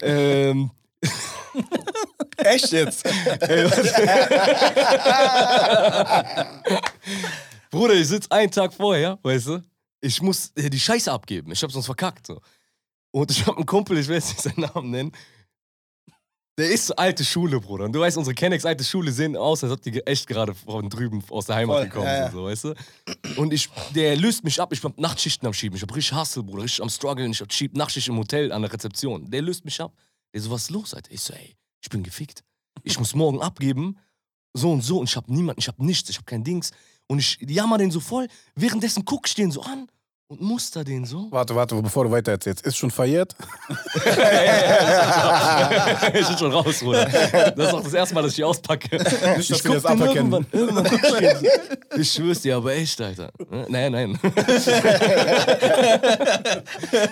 [0.00, 0.70] ähm,
[2.36, 3.04] Echt jetzt?
[7.70, 9.62] Bruder, ich sitze einen Tag vorher, weißt du?
[10.00, 11.50] Ich muss äh, die Scheiße abgeben.
[11.52, 12.26] Ich hab sonst verkackt.
[12.28, 12.40] So.
[13.10, 15.12] Und ich hab einen Kumpel, ich will jetzt nicht seinen Namen nennen.
[16.58, 17.84] Der ist alte Schule, Bruder.
[17.84, 20.90] Und du weißt, unsere Kennex alte Schule sehen aus, als ob die echt gerade von
[20.90, 22.74] drüben aus der Heimat Voll, gekommen ja, sind, so, weißt du?
[23.36, 24.72] Und ich, der löst mich ab.
[24.72, 25.76] Ich bin Nachtschichten am Schieben.
[25.76, 26.64] Ich hab richtig Hustle, Bruder.
[26.64, 27.30] Richtig am Struggeln.
[27.30, 29.30] Ich hab schieb Nachtschicht im Hotel an der Rezeption.
[29.30, 29.92] Der löst mich ab.
[30.34, 31.12] Der so, was ist los, Alter?
[31.12, 32.42] Ich so, ey, ich bin gefickt.
[32.82, 33.96] Ich muss morgen abgeben.
[34.52, 34.98] So und so.
[34.98, 36.72] Und ich hab niemanden, ich hab nichts, ich hab kein Dings.
[37.06, 38.26] Und ich jammer den so voll.
[38.56, 39.86] Währenddessen guck ich den so an
[40.28, 41.26] und muster den so.
[41.30, 42.64] Warte, warte, bevor du weiter erzählst.
[42.66, 43.34] Ist schon verjährt?
[46.12, 47.06] ich bin schon raus, Bruder.
[47.06, 48.94] Das ist auch das erste Mal, dass ich die auspacke.
[48.96, 50.46] Nicht, dass ich das aberkennen.
[50.52, 51.98] ich.
[51.98, 53.32] Ich schwör's dir, aber echt, Alter.
[53.68, 54.18] Nein, nein.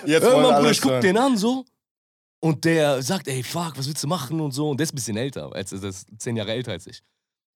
[0.05, 1.01] Jetzt Irgendwann, Bruder, ich guck hören.
[1.01, 1.65] den an so.
[2.39, 4.69] Und der sagt, ey, fuck, was willst du machen und so.
[4.69, 7.01] Und der ist ein bisschen älter, als, der ist zehn Jahre älter als ich.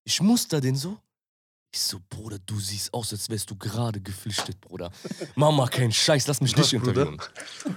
[0.06, 0.98] Ich muster den so.
[1.74, 4.92] Ich so, Bruder, du siehst aus, als wärst du gerade geflüchtet, Bruder.
[5.36, 7.18] Mama, kein Scheiß, lass mich nicht interviewen.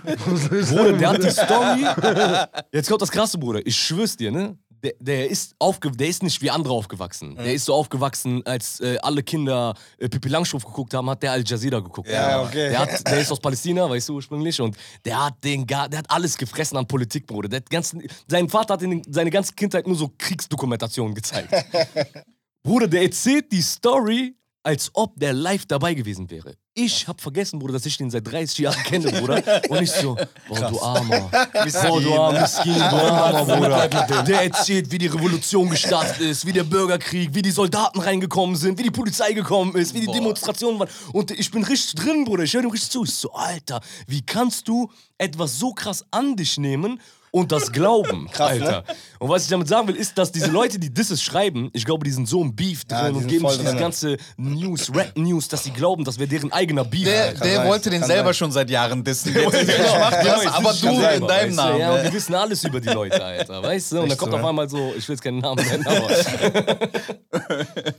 [0.02, 2.64] Bruder, der hat die Story.
[2.72, 3.64] Jetzt kommt das Krasse, Bruder.
[3.64, 4.58] Ich schwör's dir, ne?
[4.82, 7.36] Der, der, ist aufge der ist nicht wie andere aufgewachsen.
[7.36, 11.30] Der ist so aufgewachsen, als äh, alle Kinder äh, Pippi Langstrumpf geguckt haben, hat der
[11.30, 12.08] Al Jazeera geguckt.
[12.08, 12.70] Ja, okay.
[12.70, 14.60] Der, hat, der ist aus Palästina, weißt du, ursprünglich.
[14.60, 17.48] Und der hat, den, der hat alles gefressen an Politik, Bruder.
[17.48, 21.54] Der hat ganzen, sein Vater hat in seine ganze Kindheit nur so Kriegsdokumentationen gezeigt.
[22.64, 26.56] Bruder, der erzählt die Story, als ob der live dabei gewesen wäre.
[26.72, 29.42] Ich hab vergessen, Bruder, dass ich den seit 30 Jahren kenne, Bruder.
[29.68, 30.16] Und ich so,
[30.48, 31.30] boah, du Armer.
[31.52, 34.22] Boah, du armer Miskin, du Armer, Bruder.
[34.22, 38.78] Der erzählt, wie die Revolution gestartet ist, wie der Bürgerkrieg, wie die Soldaten reingekommen sind,
[38.78, 40.88] wie die Polizei gekommen ist, wie die Demonstrationen waren.
[41.12, 42.44] Und ich bin richtig drin, Bruder.
[42.44, 43.04] Ich höre dem richtig zu.
[43.04, 46.98] Ich so, Alter, wie kannst du etwas so krass an dich nehmen
[47.34, 48.66] und das glauben, Krass, ne?
[48.66, 48.84] Alter.
[49.18, 52.04] Und was ich damit sagen will, ist, dass diese Leute, die Disses schreiben, ich glaube,
[52.04, 55.48] die sind so im Beef drin Ja, die und geben sich diese ganze News, Rap-News,
[55.48, 57.04] dass sie glauben, das wäre deren eigener Beef.
[57.04, 58.34] Der, der sein, wollte den selber sein.
[58.34, 59.34] schon seit Jahren dissen.
[59.34, 61.54] Der wollte, ich mach das, Genau, aber du in deinem weißt du?
[61.56, 61.80] Namen.
[61.80, 62.08] Ja, und ne?
[62.08, 63.96] die wissen alles über die Leute, Alter, weißt du?
[63.96, 66.10] Und dann Echt kommt so, auf einmal so, ich will jetzt keinen Namen nennen, aber.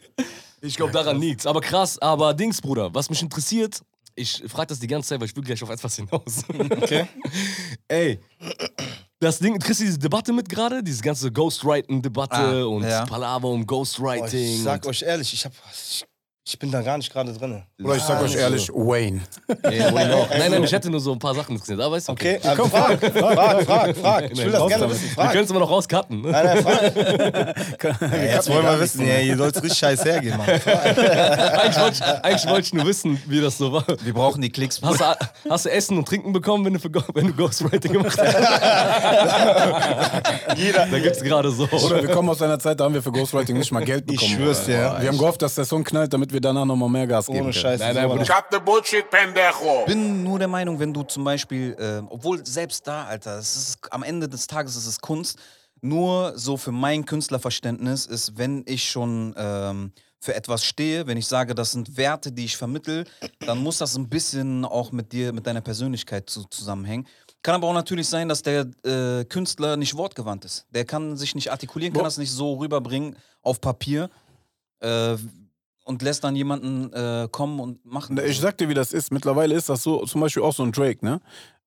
[0.61, 1.45] ich glaube, daran liegt's.
[1.45, 3.81] Aber krass, aber Dings, Bruder, was mich interessiert,
[4.15, 6.43] ich frage das die ganze Zeit, weil ich will gleich auf etwas hinaus.
[6.47, 7.05] Okay.
[7.89, 8.19] Ey,
[9.25, 10.81] das Ding, kriegst du diese Debatte mit gerade?
[10.83, 13.05] Diese ganze Ghostwriting-Debatte Ah, und ja.
[13.05, 14.55] Palaver um Ghostwriting.
[14.57, 15.51] ich sag euch ehrlich, ich hab.
[16.47, 17.63] Ich, Ich bin da gar nicht gerade drin.
[17.83, 19.21] Oder ich sag euch ehrlich, Wayne.
[19.63, 21.81] Nein, nein, ich hätte nur so ein paar Sachen gesehen.
[21.81, 22.37] Aber ist okay.
[22.37, 24.31] Okay, also frag, frag, frag, frag.
[24.31, 25.03] Ich will das gerne wissen.
[25.03, 25.31] Wir Frag.
[25.31, 26.21] können es immer noch rauscutten.
[26.21, 26.31] Ne?
[26.31, 26.93] Nein, nein, frag.
[28.15, 30.47] Ja, jetzt wollen wir wissen, ja, hier soll es richtig scheiße hergehen, Mann.
[30.49, 33.85] Eigentlich wollte ich, eigentlich wollte ich nur wissen, wie das so war.
[34.03, 34.81] Wir brauchen die Klicks.
[34.81, 35.05] Hast du,
[35.49, 36.79] hast du Essen und Trinken bekommen, wenn du,
[37.13, 38.35] wenn du Ghostwriting gemacht hast?
[40.57, 40.85] Jeder.
[40.85, 41.67] Da gibt's gerade so.
[41.67, 44.31] Oder wir kommen aus einer Zeit, da haben wir für Ghostwriting nicht mal Geld bekommen.
[44.31, 45.01] schwör's dir, ja.
[45.01, 47.51] Wir haben gehofft, dass der Song knallt, damit wir danach nochmal mehr Gas geben Ohne
[47.51, 47.53] können.
[47.53, 47.79] Scheiß.
[47.79, 48.25] Nein, nein, Bruder.
[48.25, 49.85] Cut the bullshit, pendejo.
[49.85, 53.77] bin nur der Meinung, wenn du zum Beispiel, äh, obwohl selbst da, Alter, es ist,
[53.91, 55.39] am Ende des Tages ist es Kunst.
[55.81, 61.27] Nur so für mein Künstlerverständnis ist, wenn ich schon ähm, für etwas stehe, wenn ich
[61.27, 63.05] sage, das sind Werte, die ich vermittel,
[63.39, 67.07] dann muss das ein bisschen auch mit dir, mit deiner Persönlichkeit zu, zusammenhängen.
[67.43, 70.65] Kann aber auch natürlich sein, dass der äh, Künstler nicht wortgewandt ist.
[70.71, 74.09] Der kann sich nicht artikulieren, kann das nicht so rüberbringen auf Papier
[74.79, 75.15] äh,
[75.85, 78.19] und lässt dann jemanden äh, kommen und machen.
[78.25, 79.11] Ich sag dir, wie das ist.
[79.11, 81.21] Mittlerweile ist das so, zum Beispiel auch so ein Drake, ne?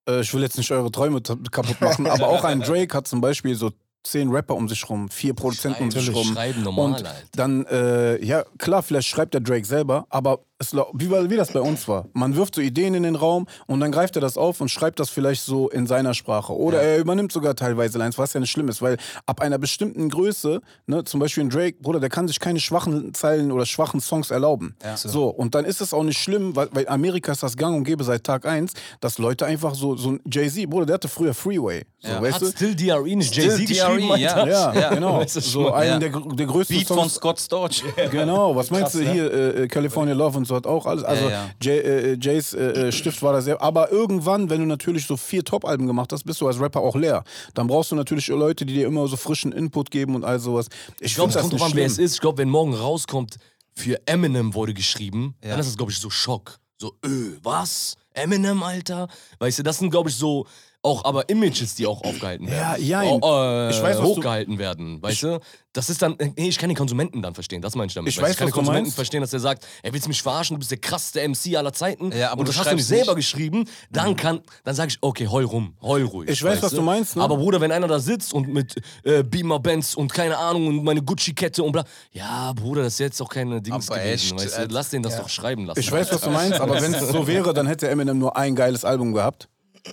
[0.08, 3.20] Äh, Ich will jetzt nicht eure Träume kaputt machen, aber auch ein Drake hat zum
[3.20, 3.70] Beispiel so
[4.04, 6.26] zehn Rapper um sich rum, vier Produzenten um sich rum.
[6.34, 7.04] schreiben normal, und
[7.34, 11.60] dann, äh, ja, klar, vielleicht schreibt der Drake selber, aber es, wie, wie das bei
[11.60, 12.06] uns war.
[12.14, 14.98] Man wirft so Ideen in den Raum und dann greift er das auf und schreibt
[14.98, 16.52] das vielleicht so in seiner Sprache.
[16.56, 20.08] Oder er übernimmt sogar teilweise Lines, was ja nicht schlimm ist, weil ab einer bestimmten
[20.08, 24.00] Größe, ne, zum Beispiel ein Drake, Bruder, der kann sich keine schwachen Zeilen oder schwachen
[24.00, 24.74] Songs erlauben.
[24.96, 27.84] So, und dann ist es auch nicht schlimm, weil, weil Amerika ist das gang und
[27.84, 31.34] gäbe seit Tag eins, dass Leute einfach so, so ein Jay-Z, Bruder, der hatte früher
[31.34, 31.84] Freeway.
[32.00, 32.22] So, Ja.
[32.22, 32.46] weißt Hat du?
[32.50, 34.20] Still DRE nicht Jay-Z DRE, geschrieben, Alter?
[34.20, 34.46] ja.
[34.48, 34.94] Ja, Ja.
[34.94, 35.18] genau.
[35.20, 36.08] Weißt du So einen ja.
[36.08, 37.14] der, der größten Beat von Songs.
[37.14, 37.84] Scott Storch.
[38.10, 39.12] Genau, was meinst Krass, du ne?
[39.12, 39.32] hier?
[39.32, 41.04] Äh, äh, California Love und so hat auch alles.
[41.04, 41.50] Also Ja, ja.
[41.62, 43.62] Jay, äh, Jays äh, äh, Stift war da sehr.
[43.62, 46.96] Aber irgendwann, wenn du natürlich so vier Top-Alben gemacht hast, bist du als Rapper auch
[46.96, 47.22] leer.
[47.54, 50.66] Dann brauchst du natürlich Leute, die dir immer so frischen Input geben und all sowas.
[51.00, 52.14] Ich, Ich glaube, das kommt nicht drauf an, wer es ist.
[52.14, 53.36] Ich glaube, wenn morgen rauskommt,
[53.74, 55.50] für Eminem wurde geschrieben, Ja.
[55.50, 56.58] dann ist das, glaube ich, so Schock.
[56.78, 57.94] So, öh, was?
[58.14, 59.08] Eminem, Alter?
[59.38, 60.46] Weißt du, das sind, glaube ich, so
[60.82, 62.78] auch aber Images, die auch aufgehalten werden.
[62.80, 63.18] Ja, jein.
[63.20, 65.40] Oh, äh, Ich weiß, was du- hochgehalten werden, weißt du?
[65.72, 68.08] Das ist dann, nee, ich kann den Konsumenten dann verstehen, das meine ich damit.
[68.10, 68.94] Ich weiß, ich kann was den Konsumenten meinst.
[68.96, 71.72] verstehen, dass er sagt, ey, willst du mich verarschen, du bist der krasseste MC aller
[71.72, 74.74] Zeiten Ja, aber und du das hast du nicht selber nicht- geschrieben, dann kann, dann
[74.74, 76.30] sage ich, okay, heul rum, heul ruhig.
[76.30, 77.22] Ich weiß, weißt was du meinst, ne?
[77.22, 80.84] Aber Bruder, wenn einer da sitzt und mit äh, Beamer Bands und keine Ahnung und
[80.84, 84.44] meine Gucci-Kette und bla, ja, Bruder, das ist jetzt auch keine Dings Aber gewesen, echt,
[84.46, 84.60] weißt du?
[84.62, 84.74] Alter.
[84.74, 85.80] Lass den das doch schreiben lassen.
[85.80, 88.54] Ich weiß, was du meinst, aber wenn es so wäre, dann hätte Eminem nur ein
[88.56, 89.48] geiles Album gehabt.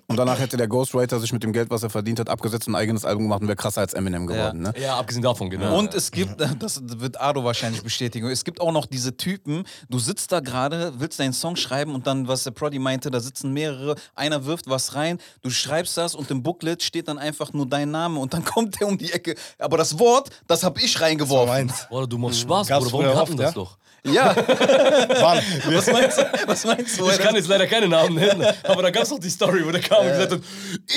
[0.07, 2.75] Und danach hätte der Ghostwriter sich mit dem Geld, was er verdient hat, abgesetzt und
[2.75, 4.61] ein eigenes Album gemacht und wäre krasser als Eminem geworden.
[4.61, 4.73] Ne?
[4.79, 5.77] Ja, abgesehen davon, genau.
[5.77, 9.99] Und es gibt, das wird Ado wahrscheinlich bestätigen, es gibt auch noch diese Typen, du
[9.99, 13.53] sitzt da gerade, willst deinen Song schreiben und dann, was der Prodi meinte, da sitzen
[13.53, 17.67] mehrere, einer wirft was rein, du schreibst das und im Booklet steht dann einfach nur
[17.67, 19.35] dein Name und dann kommt der um die Ecke.
[19.59, 21.67] Aber das Wort, das habe ich reingeworfen.
[21.67, 21.87] Meins.
[21.87, 23.51] Bruder, du machst Spaß, Bruder, warum hatten oft, das ja?
[23.51, 23.77] doch?
[24.05, 25.41] Ja, Wann?
[25.73, 26.23] was meinst du?
[26.47, 27.09] Was meinst du?
[27.09, 29.71] Ich kann jetzt leider keine Namen nennen, aber da gab es doch die Story, wo
[29.71, 30.41] der kam und gesagt hat,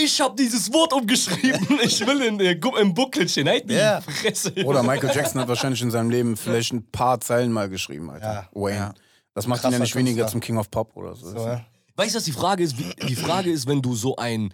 [0.01, 3.49] ich habe dieses Wort umgeschrieben, ich will in, äh, im Booklet stehen.
[3.49, 4.01] Halt die Ja.
[4.01, 4.53] Fresse.
[4.65, 8.27] Oder Michael Jackson hat wahrscheinlich in seinem Leben vielleicht ein paar Zeilen mal geschrieben, Alter.
[8.27, 8.49] Ja.
[8.53, 8.95] Wayne.
[9.35, 11.31] Das macht ihn ja Krasser nicht weniger zum King of Pop oder so.
[11.31, 11.65] So, ja.
[11.97, 12.79] Weißt du, was die Frage ist?
[12.79, 14.53] Wie, die Frage ist, wenn du so ein.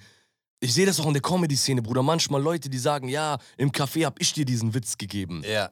[0.61, 2.03] Ich sehe das auch in der Comedy-Szene, Bruder.
[2.03, 5.43] Manchmal Leute, die sagen, ja, im Café hab ich dir diesen Witz gegeben.
[5.47, 5.71] Ja.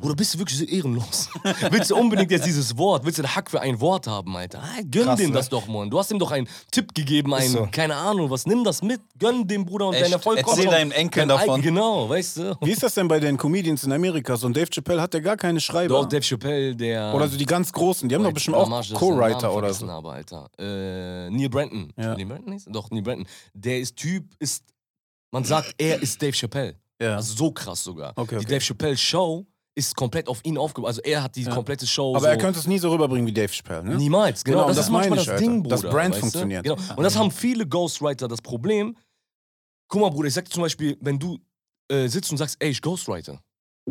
[0.00, 1.28] Bruder, bist du wirklich so ehrenlos?
[1.70, 4.62] willst du unbedingt jetzt dieses Wort, willst du den Hack für ein Wort haben, Alter?
[4.62, 5.36] Ah, gönn Krass, dem ne?
[5.36, 5.90] das doch, Mann.
[5.90, 7.68] Du hast ihm doch einen Tipp gegeben, einen, so.
[7.70, 10.06] keine Ahnung, was, nimm das mit, gönn dem Bruder und Echt?
[10.06, 11.60] dein Erfolg kommt Erzähl deinem Enkel davon.
[11.60, 12.56] Genau, weißt du?
[12.62, 14.34] Wie ist das denn bei den Comedians in Amerika?
[14.36, 16.00] So ein Dave Chappelle hat der gar keine Schreiber.
[16.00, 17.12] Doch, Dave Chappelle, der.
[17.14, 19.86] oder so die ganz großen, die haben doch bestimmt auch Co-Writer oder so.
[19.86, 20.48] Habe, Alter.
[20.58, 21.92] Äh, Neil Brenton.
[21.98, 22.16] Ja.
[22.16, 22.66] Neil Brenton ist?
[22.70, 23.26] Doch, Neil Brenton.
[23.52, 24.64] Der ist Typ, ist.
[25.30, 26.76] Man sagt, er ist Dave Chappelle.
[27.00, 27.16] Ja.
[27.16, 28.12] Also so krass sogar.
[28.16, 28.46] Okay, Die okay.
[28.46, 30.88] Dave Chappelle Show ist komplett auf ihn aufgebaut.
[30.88, 32.10] Also er hat die komplette Show.
[32.10, 33.96] Aber so er könnte es nie so rüberbringen wie Dave Chappelle, ne?
[33.96, 34.58] Niemals, genau.
[34.58, 35.42] Genau, das, das ist manchmal das ich, Alter.
[35.42, 35.76] Ding, Bruder.
[35.76, 36.20] Das Brand weißt du?
[36.20, 36.64] funktioniert.
[36.64, 36.76] Genau.
[36.96, 38.96] Und das haben viele Ghostwriter das Problem.
[39.88, 41.38] Guck mal, Bruder, ich sag dir zum Beispiel, wenn du
[41.90, 43.40] äh, sitzt und sagst, ey, ich Ghostwriter.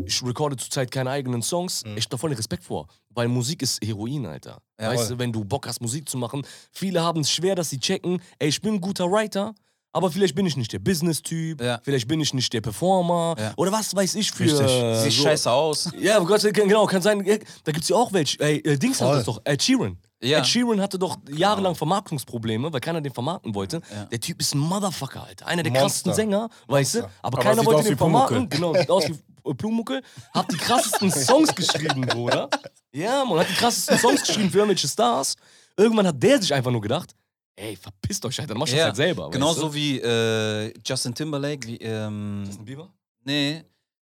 [0.06, 1.84] Ich recorde zurzeit keine eigenen Songs.
[1.98, 2.88] Ich hab da voll den Respekt vor.
[3.10, 4.62] Weil Musik ist Heroin, Alter.
[4.80, 6.44] Ja, weißt du, wenn du Bock hast, Musik zu machen.
[6.72, 9.54] Viele haben es schwer, dass sie checken, ey, ich bin ein guter Writer,
[9.94, 11.80] aber vielleicht bin ich nicht der Business-Typ, Ja.
[11.84, 13.54] vielleicht bin ich nicht der Performer Ja.
[13.58, 14.44] oder was weiß ich für.
[14.44, 14.62] Richtig.
[14.72, 15.90] äh, Sieht so- scheiße aus.
[16.00, 17.24] Ja, aber Gott, genau, kann sein.
[17.26, 18.40] ja, Da gibt's ja auch welche.
[18.40, 19.18] Ey, äh, Dings hat Voll.
[19.18, 19.42] das doch.
[19.44, 19.98] Ed Sheeran.
[20.24, 20.38] Ja.
[20.40, 23.82] Ed Sheeran hatte doch jahrelang Vermarktungsprobleme, weil keiner den vermarkten wollte.
[24.12, 25.48] Der Typ ist ein Motherfucker, Alter.
[25.48, 25.84] Einer der Monster.
[25.88, 27.00] krassesten Sänger, weißt du?
[27.00, 28.48] Aber, Aber keiner wollte aus den vermarkten.
[28.50, 30.02] Genau, sieht aus wie äh, Plumuckel.
[30.34, 32.50] Hat die krassesten Songs geschrieben, Bruder.
[32.94, 35.36] Ja, man hat die krassesten Songs geschrieben für irgendwelche Stars.
[35.78, 37.16] Irgendwann hat der sich einfach nur gedacht,
[37.56, 39.30] ey, verpisst euch, Alter, dann machst du das halt selber.
[39.30, 42.48] Genauso weißt wie äh, Justin Timberlake, wie, ähm, du?
[42.50, 42.90] Justin Bieber?
[43.24, 43.64] nee,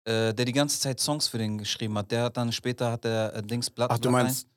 [0.06, 2.12] äh, der die ganze Zeit Songs für den geschrieben hat.
[2.12, 3.92] Der hat dann später hat der äh, Dings Blatt.
[3.92, 4.48] Ach, du meinst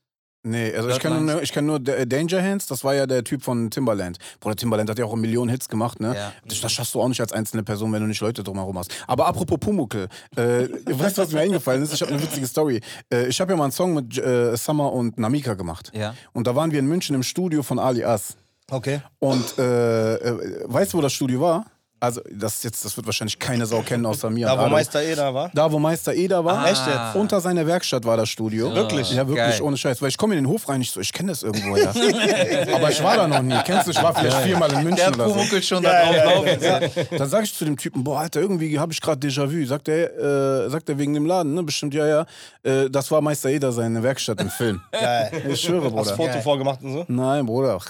[0.42, 3.22] Nee, also ich kenne nur, ich kenn nur D- Danger Hands, das war ja der
[3.22, 4.16] Typ von Timbaland.
[4.40, 6.14] Bruder, Timbaland hat ja auch Millionen Hits gemacht, ne?
[6.14, 6.32] Ja.
[6.46, 8.90] Das, das schaffst du auch nicht als einzelne Person, wenn du nicht Leute drumherum hast.
[9.06, 10.40] Aber apropos Pumuckl, äh,
[10.86, 11.92] weißt du, was mir eingefallen ist?
[11.92, 12.80] Ich habe eine witzige Story.
[13.12, 15.92] Äh, ich habe ja mal einen Song mit äh, Summer und Namika gemacht.
[15.94, 16.14] Ja.
[16.32, 18.38] Und da waren wir in München im Studio von Ali As.
[18.70, 19.00] Okay.
[19.18, 21.66] Und äh, äh, weißt du, wo das Studio war?
[22.02, 24.46] Also, das, ist jetzt, das wird wahrscheinlich keine Sau kennen außer mir.
[24.46, 24.68] Da, wo.
[24.70, 25.50] Meister Eder war?
[25.52, 26.60] Da, wo Meister Eder war.
[26.60, 26.70] Ah.
[26.70, 27.14] Echt jetzt?
[27.14, 28.74] Unter seiner Werkstatt war das Studio.
[28.74, 29.12] Wirklich?
[29.12, 29.62] Ja, wirklich, Geil.
[29.62, 30.00] ohne Scheiß.
[30.00, 31.90] Weil ich komme in den Hof rein, ich so, ich kenne das irgendwo, ja.
[32.74, 33.54] Aber ich war da noch nie.
[33.66, 35.60] Kennst du, ich war vielleicht viermal in Der München hat oder so.
[35.60, 37.08] Schon da drauf laufen sehen.
[37.18, 39.66] Dann sag ich zu dem Typen, boah, Alter, irgendwie habe ich gerade Déjà-vu.
[39.66, 41.62] Sagt er, äh, sagt er wegen dem Laden, ne?
[41.62, 42.26] Bestimmt, ja, ja.
[42.62, 44.80] Äh, das war Meister Eder seine Werkstatt im Film.
[44.92, 45.30] Geil.
[45.50, 46.28] Ich schwöre, Hast Bruder.
[46.28, 47.04] du Foto vorgemacht und so?
[47.08, 47.78] Nein, Bruder.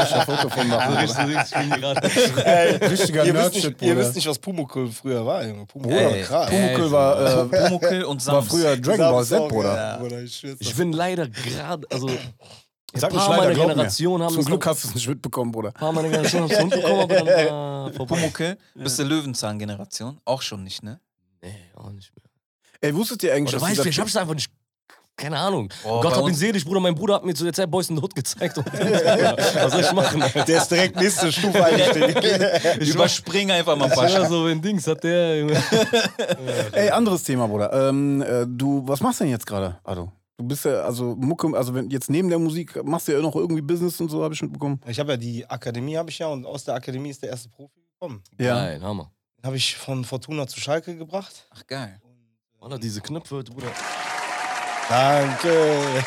[0.00, 2.02] Ich ein Foto von machen, Richtig, Bruder?
[2.02, 2.80] richtig, ich.
[2.90, 5.66] Richtiger Ihr wisst, Nerdshit, nicht, ihr wisst nicht, was Pumuckl früher war, Junge.
[5.66, 6.04] Pumuckl Ey.
[6.04, 6.50] war krass.
[6.50, 8.48] Pumuckl war, äh, Pumuckl und war Sams.
[8.48, 9.76] früher Dragon Ball Z, Bruder.
[9.76, 9.96] Ja.
[9.98, 12.08] Bruder, ich Ich bin leider gerade, also
[12.92, 13.54] ein Sag nicht paar leider, mir.
[13.68, 15.68] Generation haben Zum Glück hast du es nicht mitbekommen, Bruder.
[15.68, 18.14] ein paar meiner Generation haben es mitbekommen, aber dann war vorbei.
[18.16, 20.20] Pumuckl, bist du Löwenzahn-Generation?
[20.24, 21.00] Auch schon nicht, ne?
[21.42, 22.24] Nee, auch nicht mehr.
[22.82, 24.50] Ey, wusstet ihr eigentlich, Oder dass weißt du, ich hab's einfach nicht.
[25.20, 25.68] Keine Ahnung.
[25.84, 26.80] Oh, Gott hab ihn selig, Bruder.
[26.80, 28.56] Mein Bruder hat mir zu der Zeit Boys in the Hood gezeigt.
[28.56, 30.22] Und was soll ich machen?
[30.22, 30.44] Alter?
[30.44, 32.14] Der ist direkt nächste Stufe eingestiegen.
[32.80, 34.28] Ich überspringe einfach mal ein paar Schritte.
[34.28, 35.40] so ein Dings, hat der.
[35.40, 35.62] Junge.
[36.72, 37.88] Ey, anderes Thema, Bruder.
[37.88, 40.10] Ähm, äh, du, was machst du denn jetzt gerade, Ado?
[40.38, 43.36] Du bist ja, also Mucke, also wenn jetzt neben der Musik machst du ja noch
[43.36, 44.80] irgendwie Business und so, habe ich mitbekommen.
[44.86, 47.50] Ich habe ja die Akademie, habe ich ja, und aus der Akademie ist der erste
[47.50, 48.22] Profi gekommen.
[48.38, 49.10] Geil, Hammer.
[49.36, 51.46] Den habe ich von Fortuna zu Schalke gebracht.
[51.50, 52.00] Ach, geil.
[52.58, 53.68] Alter, diese Knöpfe, Bruder.
[54.90, 56.02] Danke.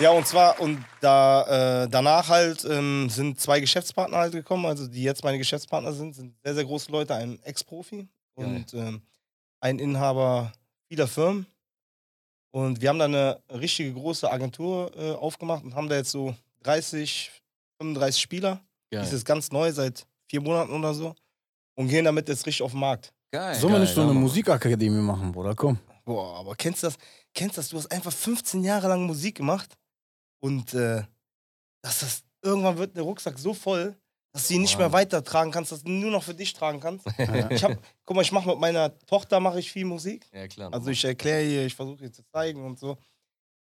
[0.00, 4.86] ja, und zwar, und da, äh, danach halt ähm, sind zwei Geschäftspartner halt gekommen, also
[4.86, 9.00] die jetzt meine Geschäftspartner sind, sind sehr, sehr große Leute, ein Ex-Profi und ähm,
[9.60, 10.52] ein Inhaber
[10.88, 11.46] vieler Firmen.
[12.50, 16.34] Und wir haben da eine richtige große Agentur äh, aufgemacht und haben da jetzt so
[16.64, 17.30] 30,
[17.80, 18.60] 35 Spieler.
[18.90, 19.00] Geil.
[19.00, 21.14] Das ist ganz neu, seit vier Monaten oder so.
[21.76, 23.10] Und gehen damit jetzt richtig auf den Markt.
[23.30, 23.54] Geil.
[23.54, 24.12] Sollen wir nicht so eine.
[24.12, 25.54] Musikakademie machen, Bruder?
[25.54, 25.78] Komm.
[26.04, 26.96] Boah, aber kennst du das?
[27.34, 27.68] Kennst du das?
[27.68, 29.76] Du hast einfach 15 Jahre lang Musik gemacht
[30.40, 31.02] und äh,
[31.82, 33.96] dass das irgendwann wird der Rucksack so voll,
[34.32, 34.80] dass du ihn nicht Wow.
[34.80, 37.06] mehr weitertragen kannst, dass du ihn nur noch für dich tragen kannst.
[37.50, 40.26] Ich hab, guck mal, ich mache mit meiner Tochter mache ich viel Musik.
[40.32, 40.72] Ja, klar.
[40.72, 42.96] Also ich erkläre ihr, ich versuche ihr zu zeigen und so.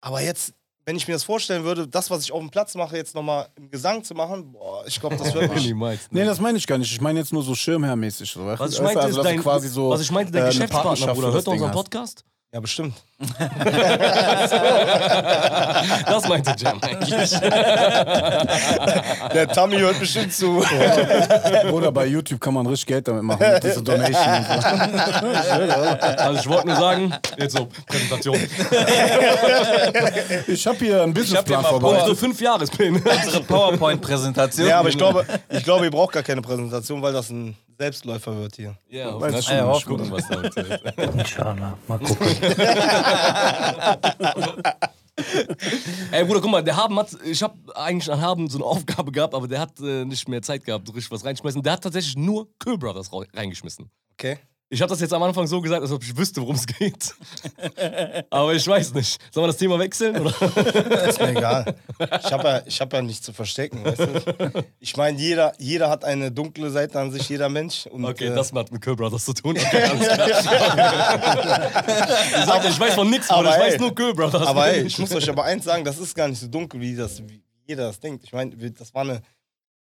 [0.02, 0.54] Aber jetzt,
[0.86, 3.50] wenn ich mir das vorstellen würde, das, was ich auf dem Platz mache, jetzt nochmal
[3.56, 5.66] im Gesang zu machen, boah, ich glaube, das wird mich.
[5.66, 6.08] Niemals.
[6.12, 6.92] Nee, das meine ich gar nicht.
[6.92, 8.32] Ich meine jetzt nur so schirmhermäßig.
[8.32, 11.14] So, Was ich meinte, also, ist dein, quasi so, was ich meinte, dein äh, Geschäftspartner,
[11.14, 11.72] Bruder, hört das er unseren.
[11.72, 12.26] Podcast?
[12.54, 12.94] Ja, bestimmt.
[16.06, 17.30] Das meinte Jam eigentlich.
[19.34, 20.64] Der Tammy hört bestimmt zu.
[21.70, 23.46] Bruder, bei YouTube kann man richtig Geld damit machen.
[23.54, 24.46] Mit dieser Donation.
[26.18, 28.38] Also ich wollte nur sagen, jetzt so, Präsentation.
[30.48, 31.66] Ich habe hier einen Businessplan.
[31.66, 33.00] Und so fünf Jahrespläne.
[33.00, 34.68] Unsere PowerPoint-Präsentation.
[34.68, 38.38] Ja, aber ich glaube, ich glaube, ihr braucht gar keine Präsentation, weil das ein Selbstläufer
[38.38, 38.78] wird hier.
[38.90, 40.42] Ja, schon, ja, weiß gucken, was da.
[41.04, 41.76] Inshallah.
[41.88, 42.28] Mal gucken.
[46.12, 49.12] Ey, Bruder, guck mal, der Haben hat, ich habe eigentlich an Haben so eine Aufgabe
[49.12, 51.62] gehabt, aber der hat äh, nicht mehr Zeit gehabt, so richtig was reinschmeißen.
[51.64, 53.90] Der hat tatsächlich nur Köhl Brothers reingeschmissen.
[54.14, 54.38] Okay?
[54.74, 57.14] Ich habe das jetzt am Anfang so gesagt, als ob ich wüsste, worum es geht.
[58.30, 59.22] aber ich weiß nicht.
[59.30, 60.18] Sollen wir das Thema wechseln?
[60.18, 60.30] Oder?
[61.10, 61.76] Ist mir egal.
[62.00, 64.64] Ich habe ja, ich hab ja nichts zu verstecken, weißt du?
[64.80, 67.86] Ich meine, jeder, jeder hat eine dunkle Seite an sich, jeder Mensch.
[67.88, 69.58] Und, Okay, äh, das hat mit Köhl Brothers zu tun.
[69.58, 70.30] Okay, alles klar.
[72.40, 73.50] ich, sag, ich weiß von nichts, Aber.
[73.50, 74.48] Ich ey, weiß nur Köhl Brothers.
[74.48, 76.96] Aber ey, ich muss euch aber eins sagen, das ist gar nicht so dunkel, wie,
[76.96, 78.24] das, wie jeder das denkt.
[78.24, 79.22] Ich meine, das war eine,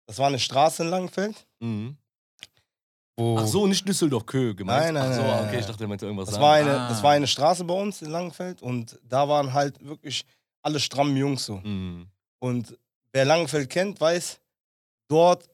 [0.06, 1.48] das war eine Straße in Langenfeld.
[1.62, 1.96] Mhm.
[3.18, 4.86] Wo Ach so, nicht Düsseldorf, Köhl gemeint.
[4.86, 6.44] Nein, nein, Ach so, nein, okay, ich dachte, er meinte irgendwas Das sagen.
[6.46, 6.90] war, eine, Ah.
[6.90, 10.26] das war eine Straße bei uns in Langenfeld und da waren halt wirklich
[10.62, 11.58] alle strammen Jungs so.
[11.58, 12.08] Mhm.
[12.40, 12.78] Und
[13.12, 14.40] wer Langenfeld kennt, weiß,
[15.10, 15.50] dort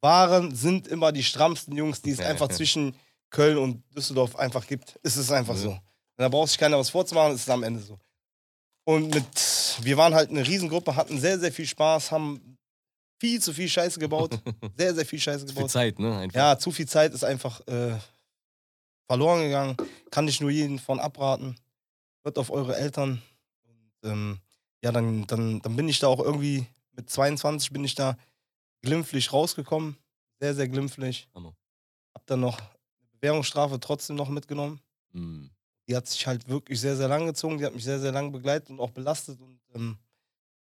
[0.00, 2.54] waren, sind immer die strammsten Jungs, die es Ja, einfach ja.
[2.54, 2.94] zwischen
[3.30, 4.98] Köln und Düsseldorf einfach gibt.
[5.02, 5.60] Es ist einfach Ja.
[5.60, 5.78] so.
[6.18, 7.98] Da braucht sich keiner was vorzumachen, es ist am Ende so.
[8.84, 9.26] Und mit,
[9.82, 12.55] wir waren halt eine Riesengruppe, hatten sehr, sehr viel Spaß, haben
[13.18, 14.38] viel zu viel Scheiße gebaut.
[14.76, 15.70] sehr, sehr viel Scheiße Viel gebaut.
[15.70, 16.16] Zeit, ne?
[16.18, 16.36] Einfach.
[16.36, 17.96] Ja, zu viel Zeit ist einfach äh,
[19.06, 19.76] verloren gegangen.
[20.10, 21.56] Kann ich nur jeden von abraten.
[22.22, 23.22] Hört auf eure Eltern.
[23.64, 24.38] Und, ähm,
[24.82, 28.16] ja, dann, dann, dann bin ich da auch irgendwie, mit 22 bin ich da
[28.82, 29.96] glimpflich rausgekommen.
[30.40, 31.28] Sehr, sehr glimpflich.
[31.34, 31.54] Hammer.
[32.14, 32.68] Hab dann noch eine
[33.20, 34.80] Bewährungsstrafe trotzdem noch mitgenommen.
[35.12, 35.50] Mhm.
[35.88, 37.58] Die hat sich halt wirklich sehr, sehr lang gezogen.
[37.58, 39.40] Die hat mich sehr, sehr lang begleitet und auch belastet.
[39.40, 39.96] Und ähm,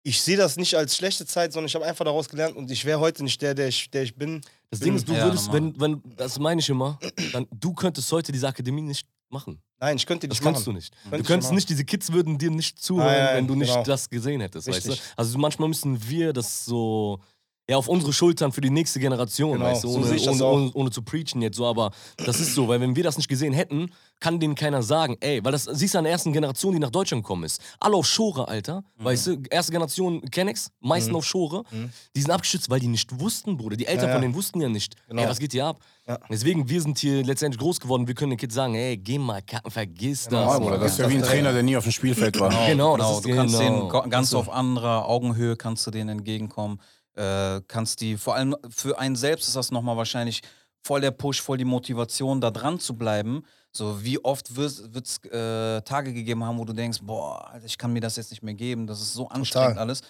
[0.03, 2.85] ich sehe das nicht als schlechte Zeit, sondern ich habe einfach daraus gelernt und ich
[2.85, 4.41] wäre heute nicht der, der ich, der ich bin.
[4.69, 5.73] Das Ding ist, du Ja, würdest, normal.
[5.79, 6.97] wenn, wenn, das meine ich immer,
[7.33, 9.61] dann, du könntest heute diese Akademie nicht machen.
[9.79, 10.73] Nein, ich könnte Das nicht kannst machen.
[10.73, 10.93] du nicht.
[11.03, 13.71] Könnte Du könntest nicht, diese Kids würden dir nicht zuhören, Nein, nein, wenn du nicht
[13.73, 13.83] genau.
[13.83, 14.95] das gesehen hättest, weißt du?
[15.15, 17.19] Also manchmal müssen wir das so
[17.71, 20.45] ja, auf unsere Schultern für die nächste Generation, Genau, weißt du, so ohne, das ohne,
[20.45, 23.29] ohne, ohne zu preachen jetzt so, aber das ist so, weil wenn wir das nicht
[23.29, 26.73] gesehen hätten, kann denen keiner sagen, ey, weil das siehst du an der ersten Generation,
[26.73, 27.60] die nach Deutschland gekommen ist.
[27.79, 29.03] Alle auf Schore, Alter, Mhm.
[29.05, 31.63] weißt du, erste Generation Kennex, meisten auf Schore,
[32.15, 33.75] die sind abgeschützt, weil die nicht wussten, Bruder.
[33.77, 34.13] Die Eltern Ja, ja.
[34.15, 35.21] von denen wussten ja nicht, Genau.
[35.23, 35.79] ey, was geht hier ab?
[36.07, 36.19] Ja.
[36.29, 39.41] Deswegen, wir sind hier letztendlich groß geworden, wir können den Kids sagen, ey, geh mal
[39.41, 40.60] kacken, vergiss Genau, das.
[40.60, 42.49] Bruder, das ist ja wie ein Trainer, der nie auf dem Spielfeld war.
[42.67, 43.77] Genau, das ist du kannst genau.
[43.79, 46.79] denen ga- ganz auf anderer Augenhöhe kannst du denen entgegenkommen.
[47.15, 50.41] Äh, kannst die, vor allem für einen selbst ist das nochmal wahrscheinlich
[50.84, 53.43] voll der Push, voll die Motivation, da dran zu bleiben.
[53.71, 57.78] So, wie oft wird es äh, Tage gegeben haben, wo du denkst, boah, Alter, ich
[57.78, 60.02] kann mir das jetzt nicht mehr geben, das ist so anstrengend alles.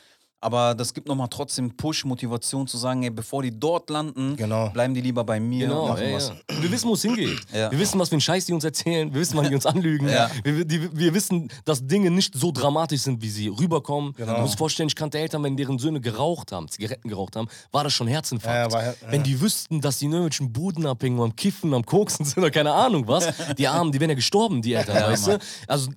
[0.44, 4.70] Aber das gibt nochmal trotzdem Push, Motivation zu sagen, ey, bevor die dort landen, Genau.
[4.70, 6.30] bleiben die lieber bei mir und Genau, machen ey, was.
[6.30, 6.62] ja.
[6.62, 7.40] Wir wissen, wo es hingeht.
[7.54, 7.72] Ja.
[7.72, 9.14] Wir wissen, was für einen Scheiß die uns erzählen.
[9.14, 10.10] Wir wissen, wann die uns anlügen.
[10.10, 10.32] Ja.
[10.44, 14.14] Wir, die, wir wissen, dass Dinge nicht so dramatisch sind, wie sie rüberkommen.
[14.18, 14.34] Genau.
[14.36, 17.84] Du musst vorstellen, ich kannte Eltern, wenn deren Söhne geraucht haben, Zigaretten geraucht haben, war
[17.84, 18.72] das schon Herzinfarkt.
[18.72, 19.12] Ja, war Her- ja.
[19.12, 22.50] Wenn die wüssten, dass die in irgendwelchen Buden abhängen, am Kiffen, am Koksen sind oder
[22.50, 25.40] keine Ahnung was, die Armen, die wären ja gestorben, die Eltern, Ja, weißt du?
[25.68, 25.92] Also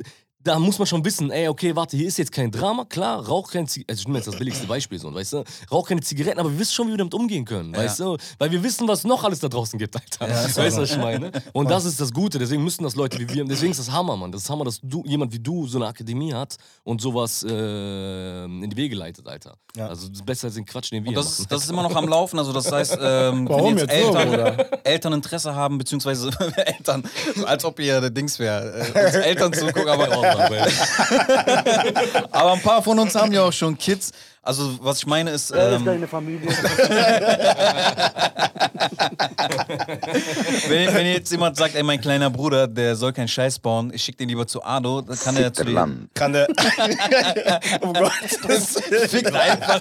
[0.44, 3.50] da muss man schon wissen, ey, okay, warte, hier ist jetzt kein Drama, klar, rauch
[3.50, 6.38] keine Zigaretten, also ich nehme jetzt das billigste Beispiel so, weißt du, rauch keine Zigaretten,
[6.38, 9.04] aber wir wissen schon, wie wir damit umgehen können, weißt du, weil wir wissen, was
[9.04, 11.33] noch alles da draußen gibt, Alter, weißt du, was ich meine?
[11.52, 14.16] Und das ist das Gute, deswegen müssen das Leute wie wir, deswegen ist das Hammer,
[14.16, 17.42] Mann, das ist Hammer, dass du, jemand wie du so eine Akademie hat und sowas
[17.42, 19.57] äh, in die Wege leitet, Alter.
[19.76, 19.88] Ja.
[19.88, 21.42] Also das ist besser als den Quatsch, den wir Und das machen.
[21.42, 22.38] ist, das ist immer noch am Laufen.
[22.38, 27.02] Also das heißt, ähm, Warum wenn jetzt, jetzt so, Eltern, Eltern Interesse haben, beziehungsweise Eltern,
[27.44, 30.12] als ob ihr der Dings wäre, äh, Eltern zugucken, aber,
[32.31, 34.12] aber ein paar von uns haben ja auch schon Kids.
[34.44, 35.87] Also was ich meine ist, ähm,
[40.68, 44.02] wenn, wenn jetzt jemand sagt, ey, mein kleiner Bruder, der soll keinen Scheiß bauen, ich
[44.02, 46.46] schick den lieber zu Ado, dann kann er zu dir Kann der.
[47.80, 48.12] oh Gott.
[48.46, 48.78] Das
[49.11, 49.80] Fickt einfach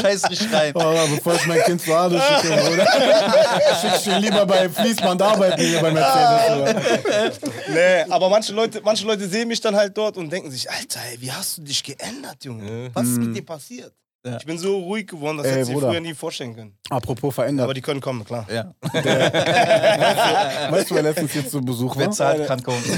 [0.00, 0.72] Scheiß nicht rein.
[0.74, 2.86] Oh, aber bevor ich mein Kind zu Ado schicke, Bruder,
[3.80, 7.38] schicke ich ihn lieber bei Fließband arbeiten hier bei Mercedes.
[7.68, 11.00] Nee, aber manche Leute, manche Leute sehen mich dann halt dort und denken sich, Alter,
[11.10, 12.90] ey, wie hast du dich geändert, Junge?
[12.94, 13.57] Was ist mit dir passiert?
[13.58, 13.94] passiert.
[14.24, 15.90] Ich bin so ruhig geworden, das Ey, hätte ich mir Bruder.
[15.92, 16.76] früher nie vorstellen können.
[16.90, 17.64] Apropos verändert.
[17.64, 18.44] Aber die können kommen, klar.
[18.52, 18.74] Ja.
[20.72, 22.02] weißt du, wer letztens hier zu Besuch war?
[22.02, 22.82] Wer zahlt, kann kommen.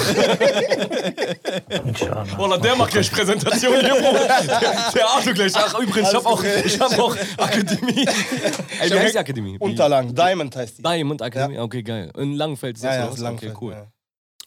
[2.37, 4.01] Wallah, der macht gleich Präsentation hier.
[4.01, 4.27] Der,
[4.95, 5.53] der Arthur gleich.
[5.55, 8.05] Ach, übrigens, ich hab auch, ich hab auch Akademie.
[8.81, 9.53] Ey, wie heißt die Akademie?
[9.55, 9.59] Wie?
[9.59, 10.83] Unterlagen, Diamond heißt die.
[10.83, 11.59] Diamond Akademie?
[11.59, 12.11] Okay, geil.
[12.17, 13.11] In Langenfeld ist ja, das ja, was?
[13.13, 13.73] ist Okay, Langfeld, cool.
[13.73, 13.85] ja.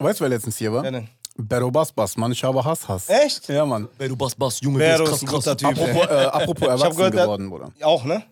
[0.01, 0.83] Weißt du, wer letztens hier war?
[0.83, 1.09] Wer denn?
[1.37, 3.09] Bero Bass Bass, Mann, ich habe Hass, Hass.
[3.09, 3.49] Echt?
[3.49, 3.89] Ja, Mann.
[3.99, 5.69] Du Bass, Bass, Junge, Bero der ist ein guter Typ.
[5.69, 7.71] Apropos, äh, apropos erwachsen gehört, geworden, Bruder.
[7.83, 8.23] Auch, ne?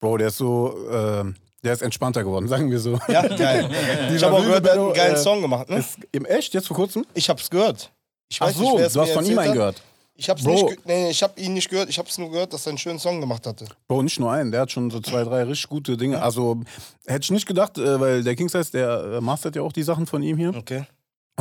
[0.00, 1.24] Bro, der ist so, äh,
[1.62, 2.98] der ist entspannter geworden, sagen wir so.
[3.08, 3.70] Ja, geil.
[4.04, 5.78] ich Dieser habe auch gehört, der hat einen geilen äh, Song gemacht, ne?
[5.78, 7.04] Ist im Echt, jetzt vor kurzem?
[7.14, 7.92] Ich hab's gehört.
[8.30, 9.82] Ich Ach so, nicht, du hast von ihm einen gehört.
[10.14, 10.52] Ich hab's Bro.
[10.52, 12.98] nicht, nee, ich hab ihn nicht gehört, ich hab's nur gehört, dass er einen schönen
[12.98, 13.66] Song gemacht hatte.
[13.88, 16.22] Bro, nicht nur einen, der hat schon so zwei, drei richtig gute Dinge.
[16.22, 16.60] Also,
[17.06, 20.06] hätte ich nicht gedacht, äh, weil der Kingsize, der äh, mastert ja auch die Sachen
[20.06, 20.54] von ihm hier.
[20.54, 20.84] Okay.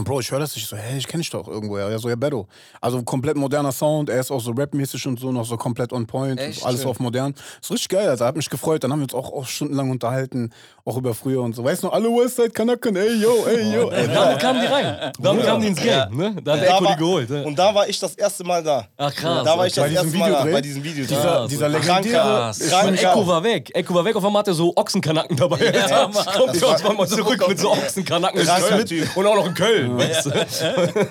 [0.01, 1.87] Und Bro, ich höre das, ich so, hey, ich kenne dich doch irgendwoher.
[1.87, 2.47] Er so, ja, Bedo.
[2.81, 6.07] Also komplett moderner Sound, er ist auch so rapmäßig und so, noch so komplett on
[6.07, 6.65] point, Echt?
[6.65, 7.35] alles auf modern.
[7.61, 8.83] Ist richtig geil, also hat mich gefreut.
[8.83, 10.51] Dann haben wir uns auch, auch stundenlang unterhalten,
[10.85, 11.63] auch über früher und so.
[11.63, 13.89] Weißt du noch, alle Westside Kanaken, ey, yo, ey, yo.
[13.91, 15.11] Ey, Damit kamen die rein.
[15.19, 16.17] Damit kamen die ins Game.
[16.17, 16.35] Ne?
[16.43, 17.29] Da hat Da Echo die geholt.
[17.29, 17.43] Ne?
[17.43, 18.87] Und da war ich das erste Mal da.
[18.97, 19.45] Ach krass.
[19.45, 21.05] Da war ich Bei das diesem erste Mal da, bei diesem Video.
[21.05, 21.77] dieser, Ja, dieser so.
[21.77, 22.51] legendäre.
[22.97, 23.69] Echo war weg.
[23.75, 25.71] Echo war weg, auf einmal hat er so Ochsenkanacken dabei.
[25.71, 28.41] Ja, Kommt uns mal zurück mit so Ochsenkanacken.
[28.41, 29.90] Und auch noch in Köln.
[29.97, 30.31] Weißt du?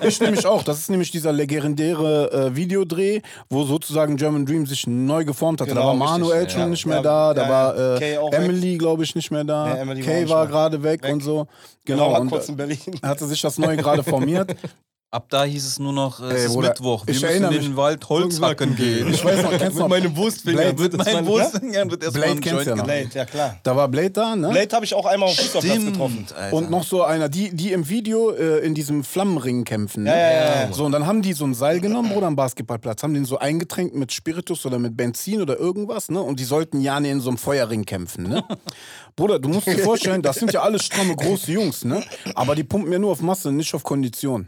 [0.07, 0.63] Ich nämlich auch.
[0.63, 5.67] Das ist nämlich dieser legendäre äh, Videodreh, wo sozusagen German Dream sich neu geformt hat.
[5.67, 5.93] Genau, da war.
[5.95, 6.67] Manuel schon Ja.
[6.67, 8.15] nicht mehr Ja, da, da war äh.
[8.35, 9.83] Emily, glaube ich, nicht mehr da.
[9.85, 11.13] Nee, Kay war gerade weg, Weg.
[11.13, 11.47] und so.
[11.85, 12.11] Genau, Genau.
[12.13, 12.79] war Und kurz in äh, Berlin.
[13.03, 14.55] hatte sich das neu gerade formiert.
[15.13, 17.43] Ab da hieß es nur noch, äh, Ey, es ist Bruder, Mittwoch, wir ich müssen
[17.43, 19.13] in den mich- Wald Holz hacken gehen.
[19.13, 19.87] Ich weiß noch, kennst du Mit noch?
[19.89, 20.57] meinem Wurstfinger.
[20.61, 22.83] Blade, wird das Mein mein- Wurstfinger wird erstmal Blade ein kennst Joint du ja.
[22.85, 23.57] Blade, ja klar.
[23.61, 24.47] Da war Blade da, ne?
[24.51, 26.25] Blade habe ich auch einmal auf dem Fußballplatz getroffen.
[26.33, 26.55] Alter.
[26.55, 30.03] Und noch so einer, die, die im Video äh, in diesem Flammenring kämpfen.
[30.03, 30.11] Ne?
[30.11, 30.71] Ja, ja, ja, ja.
[30.73, 33.37] So, und dann haben die so ein Seil genommen, Bruder, am Basketballplatz, haben den so
[33.37, 36.21] eingetränkt mit Spiritus oder mit Benzin oder irgendwas, ne?
[36.21, 38.45] Und die sollten ja in so einem Feuerring kämpfen, ne?
[39.17, 42.01] Bruder, du musst dir vorstellen, das sind ja alles stramme, große Jungs, ne?
[42.33, 44.47] Aber die pumpen ja nur auf Masse, nicht auf Kondition.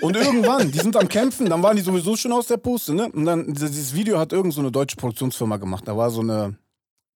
[0.00, 3.10] Und irgendwann, die sind am Kämpfen, dann waren die sowieso schon aus der Puste, ne?
[3.12, 5.86] Und dann, dieses Video hat irgend so eine deutsche Produktionsfirma gemacht.
[5.86, 6.56] Da war so eine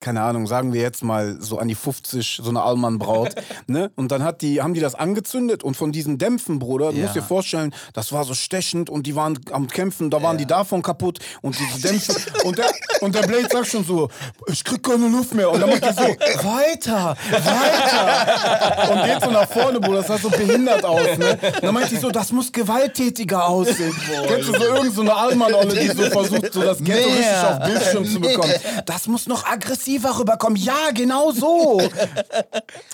[0.01, 3.34] keine Ahnung, sagen wir jetzt mal so an die 50, so eine Allmann-Braut,
[3.66, 3.90] ne?
[3.96, 7.03] Und dann hat die, haben die das angezündet und von diesen Dämpfen, Bruder, du Ja.
[7.05, 10.46] musst dir vorstellen, das war so stechend und die waren am Kämpfen, da waren die
[10.46, 12.66] davon kaputt und diese Dämpfe und der,
[13.01, 14.09] und der Blade sagt schon so,
[14.46, 19.30] ich krieg keine Luft mehr und dann macht er so, weiter, weiter und geht so
[19.30, 21.38] nach vorne, Bruder, das sah so behindert aus, ne?
[21.57, 23.94] Und dann meint die so, das muss gewalttätiger aussehen.
[24.26, 27.59] Kennst du so irgend so eine Allmann-Olle, die so versucht, so das Ghetto richtig auf
[27.64, 28.53] Bildschirm zu bekommen.
[28.86, 29.44] Das muss noch
[29.89, 30.57] aggressiver rüberkommen.
[30.57, 31.80] Ja, genau so.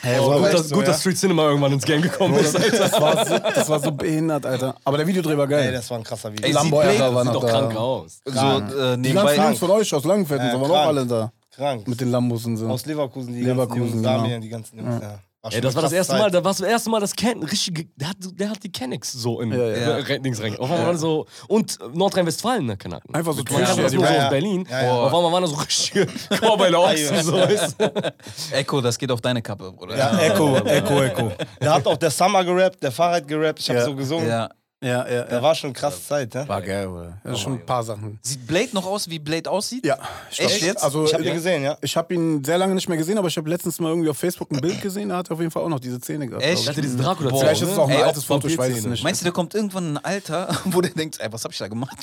[0.02, 2.54] Hey, Oh, gut, dass, gut, dass Street Cinema irgendwann ins Game gekommen ist.
[2.56, 2.78] Alter.
[2.78, 4.74] das, war so, das war so behindert, Alter.
[4.84, 5.72] Aber der Videodreh war Ey, geil.
[5.72, 6.46] das war ein krasser Video.
[6.46, 7.48] Ey, Lambo sieht war Sieht noch doch da.
[7.50, 8.20] krank aus.
[8.24, 9.36] So, äh, Die ganzen.
[9.42, 10.82] Jungs von euch aus Langenfeld und Ja, so waren krank.
[10.82, 11.32] auch alle da.
[11.56, 11.88] Krank.
[11.88, 12.66] Mit den Lambos und so.
[12.68, 14.18] Aus Leverkusen, die Leverkusen, ganzen Jungs, genau.
[14.18, 15.18] Damien, die ganzen Jungs, ja.
[15.44, 16.34] War Ey, das war das erste krasse Mal, Zeit.
[16.40, 19.42] da war das erste Mal, das Ken, richtig, der hat, der hat die Kennex so
[19.42, 19.76] in Ja, ja.
[19.76, 19.96] ja.
[19.98, 20.56] Rein.
[20.58, 23.14] Auf einmal waren so, und Nordrhein-Westfalen, ne, Kanaken.
[23.14, 24.24] Einfach so Man kannte das nur so Ja, ja.
[24.24, 24.66] aus Berlin.
[24.70, 24.90] Ja, ja.
[24.90, 26.06] Auf einmal waren da so richtige
[26.40, 28.12] Korbeile Ochsen, so, du?
[28.52, 29.98] Echo, das geht auf deine Kappe, Bruder.
[29.98, 31.32] Ja, Echo, Echo, Echo.
[31.60, 33.84] Da hat auch der Summer gerappt, der Fahrrad gerappt, ich hab Ja.
[33.84, 34.26] so gesungen.
[34.26, 34.48] Ja.
[34.84, 35.42] Ja, ja, Da ja.
[35.42, 36.46] war schon eine krasse Zeit, ne?
[36.46, 37.18] War geil, oder?
[37.24, 38.18] Ist schon ein paar Sachen.
[38.22, 39.86] Sieht Blade noch aus, wie Blade aussieht?
[39.86, 39.98] Ja.
[40.30, 40.84] Ich glaub, Echt jetzt?
[40.84, 41.76] Also, Ich hab ihn gesehen, ja.
[41.80, 44.18] Ich habe ihn sehr lange nicht mehr gesehen, aber ich habe letztens mal irgendwie auf
[44.18, 45.08] Facebook ein Bild gesehen.
[45.08, 46.44] Da hat er auf jeden Fall auch noch diese Zähne gehabt.
[46.44, 46.62] Echt?
[46.62, 47.40] Ich hatte diesen Dracula Boah.
[47.40, 49.02] Vielleicht ist es auch ein Ey, altes Foto, ich weiß es nicht.
[49.02, 51.68] Meinst du, der kommt irgendwann ein Alter, wo der denkt, ey, was hab ich da
[51.68, 51.96] gemacht?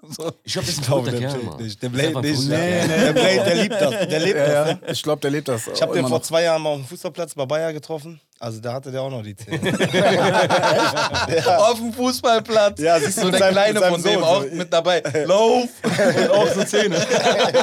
[0.08, 0.30] so.
[0.44, 1.82] Ich glaube, das ist ein glaube, der Kerl, nicht.
[1.82, 2.48] Der Blade nicht.
[2.48, 3.90] Nee, nee, der Blade, der liebt das.
[4.08, 4.52] Der lebt Ja, das.
[4.68, 4.74] ja.
[4.74, 4.80] Ne?
[4.92, 5.66] Ich glaube, der lebt das.
[5.66, 6.22] Ich habe den vor noch.
[6.22, 8.20] zwei Jahren mal auf dem Fußballplatz bei Bayer getroffen.
[8.40, 9.72] Also da hatte der auch noch die Zähne.
[11.58, 12.78] Auf dem Fußballplatz.
[12.80, 14.54] Ja, siehst du, so mit der seinem- Kleine von dem auch so.
[14.54, 15.02] mit dabei.
[15.26, 15.68] Lauf!
[15.82, 16.96] Und auch so Zähne.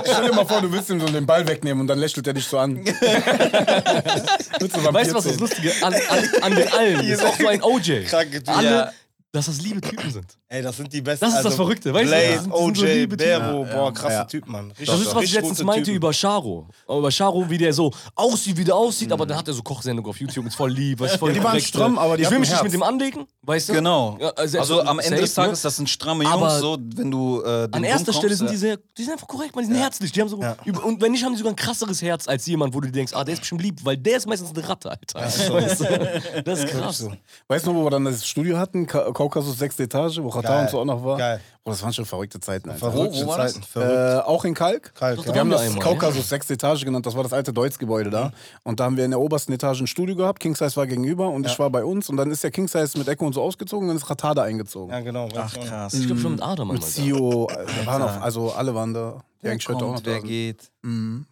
[0.04, 2.34] Stell dir mal vor, du willst ihm so den Ball wegnehmen und dann lächelt er
[2.34, 2.86] dich so an.
[2.86, 7.24] Weißt du, was das Lustige an, an, an den allen ist?
[7.24, 8.04] Auch so ein OJ.
[8.06, 8.54] Kranke Typen.
[8.54, 8.92] Alle, Ja.
[9.36, 10.26] Dass das liebe Typen sind.
[10.48, 11.26] Ey, das sind die besten.
[11.26, 12.10] Das ist das Verrückte, weißt du?
[12.10, 13.40] Sind- das sind so OJ, liebe Typen.
[13.42, 14.24] Bero, boah, krasse Ja.
[14.26, 14.68] Typen, Mann.
[14.70, 15.98] Richtig, Das ist, was ich letztens meinte Typen.
[15.98, 16.68] über Charo.
[16.88, 20.06] Über Charo, wie der so aussieht, wie der aussieht, aber dann hat er so Kochsendung
[20.08, 22.40] auf YouTube, ist voll lieb, ist voll Ja, die waren stramm, aber die Ich will
[22.40, 23.74] mich nicht mit dem anlegen, weißt du?
[23.74, 24.18] Genau.
[24.20, 25.68] Ja, also also am Ende des Tages, ne?
[25.68, 28.56] das sind stramme Jungs, Aber so, wenn du äh, An erster kommst, Stelle sind die
[28.58, 30.12] sehr, die sind einfach korrekt, man, die sind herzlich.
[30.12, 30.56] Die haben so, Ja.
[30.66, 32.94] über, und wenn nicht, haben die sogar ein krasseres Herz als jemand, wo du dir
[32.94, 35.20] denkst, ah, der ist bestimmt lieb, weil der ist meistens eine Ratte, Alter.
[35.20, 36.42] du?
[36.44, 36.98] Das ist krass.
[37.00, 37.12] So.
[37.48, 38.88] Weißt du noch, wo wir dann das Studio hatten?
[39.30, 40.62] Ka Kaukasus, sechste Etage, wo Rata Geil.
[40.62, 41.18] und so auch noch war?
[41.18, 41.42] Geil.
[41.64, 42.92] Boah, das waren schon verrückte Zeiten, Alter.
[42.92, 43.54] Verrückte wo war das?
[43.54, 43.66] Zeiten.
[43.66, 44.26] Verrückt.
[44.26, 44.94] Äh, auch in Kalk.
[44.94, 45.34] Kalk, Doch, ja.
[45.34, 48.32] Wir haben das einmal, Kaukasus sechste Etage genannt, das war das alte Deutz-Gebäude da.
[48.64, 51.30] Und da haben wir in der obersten Etage ein Studio gehabt, King Size war gegenüber
[51.30, 52.10] und ich war bei uns.
[52.10, 54.44] Und dann ist der King Size mit Echo und so ausgezogen und dann ist Ratada
[54.44, 54.92] eingezogen.
[54.92, 55.28] Ja, genau.
[55.36, 55.94] Ach krass.
[55.94, 56.88] Ich glaube schon mit Adam mit da.
[56.88, 59.24] Zio, äh, da waren auch, also alle waren da.
[59.42, 60.24] Wer eigentlich heute auch noch kommt, sind.
[60.26, 60.72] geht.
[60.84, 61.26] Mhm.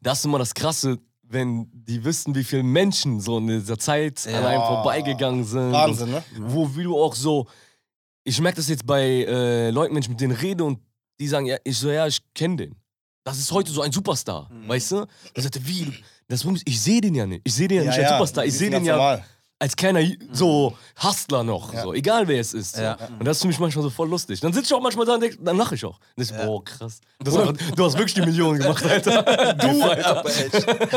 [0.00, 0.98] Das ist immer das Krasse,
[1.32, 4.38] wenn die wissen, wie viele Menschen so in dieser Zeit Ja.
[4.38, 5.72] an einem vorbeigegangen sind.
[5.72, 6.22] Wahnsinn, ne?
[6.38, 7.46] Wo wie du auch so,
[8.24, 10.78] ich merke das jetzt bei äh, Leuten, wenn ich mit denen rede und
[11.18, 12.74] die sagen, ja, ich so, ja, ich kenne den.
[13.24, 14.68] Das ist heute so ein Superstar, Mhm.
[14.68, 14.96] weißt du?
[15.34, 15.92] Dann sagt er, wie?
[16.28, 17.42] Das ich sehe den ja nicht.
[17.44, 18.44] Ich sehe den ja, Ja, nicht als ja, Superstar.
[18.46, 19.24] Ich sehe den ja normal.
[19.62, 20.00] Als kleiner
[20.32, 21.82] so Hustler noch, Ja.
[21.82, 22.74] so, egal wer es ist.
[22.74, 22.82] So.
[22.82, 22.98] Ja.
[23.16, 24.40] Und das ist für mich manchmal so voll lustig.
[24.40, 26.00] Dann sitze ich auch manchmal da und denk, dann lache ich auch.
[26.16, 26.46] Und ich so, Ja.
[26.46, 27.00] boah, krass.
[27.20, 29.22] Das du hast wirklich die Millionen gemacht, Alter.
[29.62, 30.24] Du, Alter.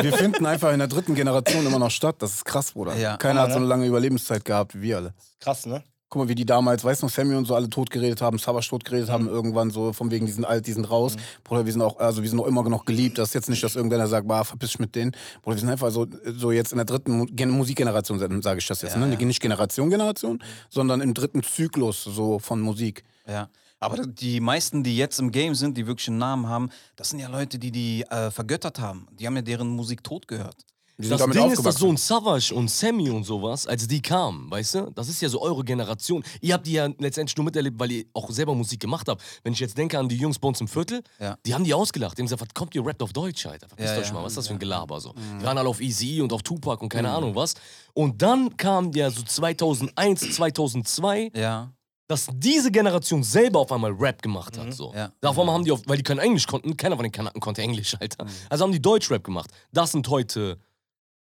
[0.01, 2.15] Wir finden einfach in der dritten Generation immer noch statt.
[2.19, 2.95] Das ist krass, Bruder.
[2.97, 3.17] Ja.
[3.17, 3.69] Keiner hat so eine ne?
[3.69, 5.13] lange Überlebenszeit gehabt wie wir alle.
[5.39, 5.83] Krass, ne?
[6.15, 8.37] Guck mal, wie die damals, weißt du noch, Sammy und so alle tot geredet haben,
[8.37, 11.17] Savage tot geredet haben, irgendwann so, von wegen, die sind alt, die sind raus.
[11.43, 13.17] Bruder, wir sind auch, also wir sind auch immer noch geliebt.
[13.17, 15.11] Das ist jetzt nicht, dass irgendeiner sagt, bah, verpiss dich mit denen.
[15.41, 18.81] Bruder, wir sind einfach so, so jetzt in der dritten Gen Musikgeneration, sage ich das
[18.81, 19.07] jetzt, ne?
[19.07, 23.03] Nicht Generation, Generation, sondern im dritten Zyklus so von Musik.
[23.27, 23.49] Ja.
[23.81, 27.19] Aber die meisten, die jetzt im Game sind, die wirklich einen Namen haben, das sind
[27.19, 29.09] ja Leute, die die äh, vergöttert haben.
[29.11, 30.55] Die haben ja deren Musik tot gehört.
[30.97, 34.49] Die Das Ding ist, dass so ein Savage und Sammy und sowas, als die kamen,
[34.49, 36.23] weißt du, das ist ja so eure Generation.
[36.39, 39.21] Ihr habt die ja letztendlich nur miterlebt, weil ihr auch selber Musik gemacht habt.
[39.43, 41.37] Wenn ich jetzt denke an die Jungs bei uns im Viertel, Ja.
[41.45, 42.17] die haben die ausgelacht.
[42.17, 43.67] Die haben gesagt, was kommt ihr rappt auf Deutsch, Alter?
[43.67, 44.13] Verpisst Ja, euch ja.
[44.13, 45.01] mal, was ist das für ein Gelaber?
[45.01, 45.13] So.
[45.39, 47.55] Die waren alle auf Easy und auf Tupac und keine Ahnung was.
[47.93, 51.71] Und dann kam ja so 2001, 2002, Ja.
[52.07, 54.73] dass diese Generation selber auf einmal Rap gemacht hat.
[54.73, 54.93] So.
[54.93, 55.11] Ja.
[55.21, 57.41] Da auf einmal haben die, auf, weil die kein Englisch konnten, keiner von den Kanaken
[57.41, 58.25] konnte Englisch, Alter.
[58.49, 59.49] Also haben die Deutschrap gemacht.
[59.73, 60.57] Das sind heute,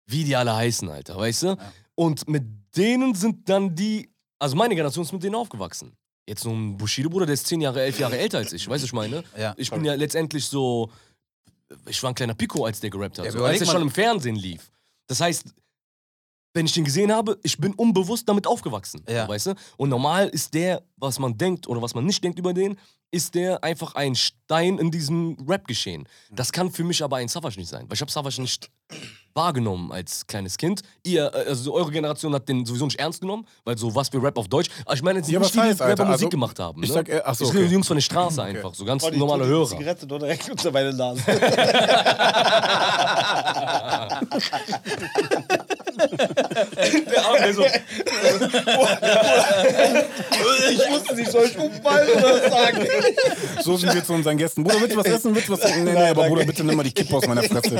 [0.06, 1.56] wie die alle heißen, Alter, weißt du?
[1.94, 2.44] Und mit
[2.76, 5.96] denen sind dann die, also meine Generation ist mit denen aufgewachsen.
[6.26, 8.86] Jetzt so ein Bushido-Bruder, der ist zehn Jahre, elf Jahre älter als ich, weißt du,
[8.86, 9.22] ich meine?
[9.38, 9.54] Ja.
[9.56, 10.90] Ich bin ja letztendlich so,
[11.86, 13.90] ich war ein kleiner Pico, als der gerappt hat, Ja, so, als er schon im
[13.90, 14.70] Fernsehen lief.
[15.06, 15.54] Das heißt,
[16.54, 19.28] wenn ich den gesehen habe, ich bin unbewusst damit aufgewachsen, Ja.
[19.28, 19.54] weißt du?
[19.76, 22.78] Und normal ist der, was man denkt oder was man nicht denkt über den,
[23.10, 26.08] ist der einfach ein Stein in diesem Rap-Geschehen.
[26.30, 28.70] Das kann für mich aber ein Savage nicht sein, weil ich habe Savage nicht
[29.34, 30.80] wahrgenommen als kleines Kind.
[31.04, 34.22] Ihr, äh, also eure Generation hat den sowieso nicht ernst genommen, weil so was für
[34.22, 34.68] Rap auf Deutsch.
[34.84, 35.82] Aber ich meine jetzt Ja, nicht die, die?
[35.82, 36.82] Rapper Musik Also, gemacht haben.
[36.82, 36.94] ich ne?
[36.94, 37.72] sag, äh, ach so, rede okay.
[37.74, 39.66] Jungs von der Straße einfach, so ganz Oh, normale Hörer.
[39.66, 41.22] Zigarette doch direkt unter meine Nase.
[45.96, 47.64] Der Arme so,
[50.70, 52.86] ich wusste nicht, soll ich umfallen oder sagen?
[53.62, 54.64] So sind wir zu unseren Gästen.
[54.64, 55.34] Bruder, willst du was essen?
[55.34, 55.84] Willst du was trinken?
[55.84, 57.76] Nee, nee, aber Bruder, bitte nimm mal die Kippe aus meiner Fresse.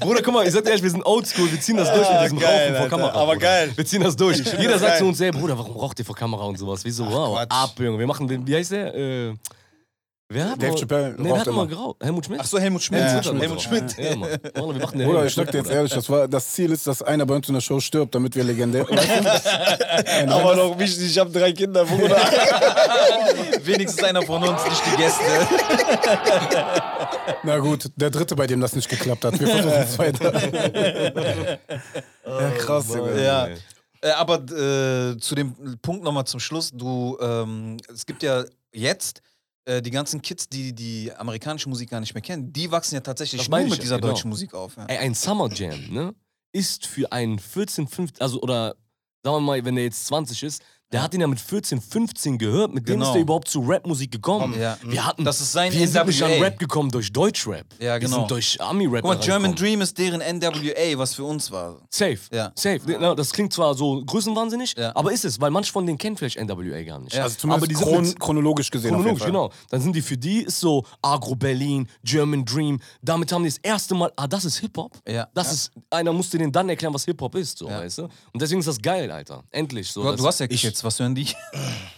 [0.00, 2.22] Bruder, guck mal, ich sag dir ehrlich, wir sind oldschool, wir ziehen das durch mit
[2.22, 2.88] diesem Ah, geil, Rauchen vor.
[2.98, 3.10] Kamera.
[3.14, 3.38] Aber Bruder.
[3.46, 3.72] geil.
[3.74, 4.38] Wir ziehen das durch.
[4.38, 4.98] Jeder sagt geil.
[4.98, 6.80] zu uns, ey Bruder, warum raucht ihr vor Kamera und sowas?
[6.84, 7.06] Wieso?
[7.10, 7.50] Wow, Quatsch.
[7.50, 7.98] ab, Junge.
[7.98, 8.94] Wir machen, den- wie heißt der?
[8.94, 9.34] Äh,
[10.28, 11.56] wer hat Dave mal- Chappelle Nee, wer hat immer.
[11.56, 11.96] mal geraucht?
[12.02, 12.40] Helmut Schmidt?
[12.42, 13.00] Ach so, Helmut Schmidt.
[13.00, 13.92] Ja, Helmut Helmut Schmidt.
[13.92, 14.10] Schmidt.
[14.10, 14.30] Ja, Mann.
[14.30, 14.40] Mann,
[14.74, 16.86] wir machen den Bruder, Helmut ich sag dir jetzt ehrlich, das, war, das Ziel ist,
[16.86, 18.88] dass einer bei uns in der Show stirbt, damit wir legendär.
[18.88, 19.08] Weißt
[20.28, 20.32] du?
[20.32, 22.16] Aber noch wichtig, ich habe drei Kinder, Bruder.
[23.62, 25.22] Wenigstens einer von uns, nicht die Gäste.
[27.42, 29.38] Na gut, der dritte, bei dem das nicht geklappt hat.
[29.38, 30.32] Wir versuchen es weiter.
[32.26, 33.22] ja, krass, Junge.
[33.22, 33.48] Ja.
[34.02, 36.70] Äh, aber äh, zu dem Punkt nochmal zum Schluss.
[36.72, 39.22] Du, ähm, es gibt ja jetzt
[39.66, 43.00] äh, die ganzen Kids, die die amerikanische Musik gar nicht mehr kennen, die wachsen ja
[43.00, 44.12] tatsächlich Das nur mit ich, dieser genau.
[44.12, 44.76] deutschen Musik auf.
[44.76, 44.86] Ja.
[44.86, 46.14] Ey, ein Summer Jam, ne?
[46.52, 48.76] Ist für einen 14, 15, also oder
[49.22, 50.62] sagen wir mal, wenn der jetzt 20 ist,
[50.92, 53.06] der hat ihn ja mit 14, 15 gehört, mit dem Genau.
[53.06, 54.54] ist der überhaupt zu Rapmusik gekommen.
[54.58, 54.78] Ja.
[54.84, 56.30] Wir hatten, Das ist sein wir sind nicht an.
[56.40, 57.66] Rap gekommen durch Deutschrap.
[57.80, 58.18] Ja, Wir genau.
[58.18, 59.54] sind durch Ami-Rap Guck mal, German.
[59.56, 61.80] Dream ist deren NWA, was für uns war.
[61.90, 62.18] Safe.
[62.32, 62.52] Ja.
[62.54, 62.80] Safe.
[63.16, 64.94] Das klingt zwar so größenwahnsinnig, Ja.
[64.94, 67.14] aber ist es, weil manche von denen kennen vielleicht NWA gar nicht.
[67.14, 67.24] Ja.
[67.24, 68.90] Also aber zumindest die sind chron chronologisch gesehen.
[68.94, 69.50] Chronologisch, genau.
[69.70, 72.80] Dann sind die für die ist so Agro Berlin, German Dream.
[73.02, 74.92] Damit haben die das erste Mal, ah, das ist Hip-Hop.
[75.08, 75.26] Ja.
[75.34, 77.80] Das ist, einer musste denen dann erklären, was Hip-Hop ist, so, Ja.
[77.80, 78.02] weißt du?
[78.04, 79.42] Und deswegen ist das geil, Alter.
[79.50, 79.90] Endlich.
[79.90, 81.28] So, Du, du hast ja Kids, was hören die?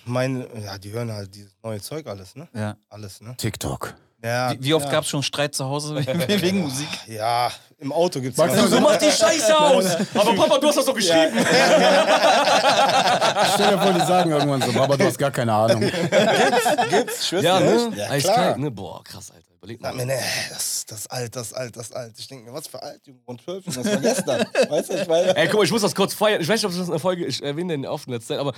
[0.05, 2.49] Meine, ja, die hören halt dieses neue Zeug alles, ne?
[2.55, 2.77] Ja.
[2.89, 3.35] Alles, ne?
[3.37, 3.95] TikTok.
[4.23, 4.93] Ja, Wie, wie oft ja.
[4.93, 6.89] gab es schon Streit zu Hause wegen Musik?
[7.07, 8.49] Ja, im Auto gibt's ja.
[8.49, 9.87] du so mach die Scheiße aus!
[10.15, 11.39] Aber Papa, du hast das doch geschrieben!
[13.55, 15.81] Stell dir vor, die sagen irgendwann so, Baba, du hast gar keine Ahnung.
[15.83, 17.93] Gibt's, ich schwör's Ja, ne?
[17.95, 18.71] Ja, Eiskalt, ne?
[18.73, 19.45] Boah, krass, Alter.
[19.59, 19.95] Überleg mal.
[19.95, 20.19] Mir, ne,
[20.51, 22.15] das, das ist alt, das ist alt, das ist alt.
[22.19, 24.47] Ich denke mir, was für alt, Junge, von 12, das war gestern.
[24.69, 25.37] weißt du, ich meine.
[25.37, 26.41] Ey, guck mal, ich muss das kurz feiern.
[26.41, 28.41] Ich weiß nicht, ob das in der Folge, ich erwähne den oft in letzter Zeit,
[28.41, 28.53] aber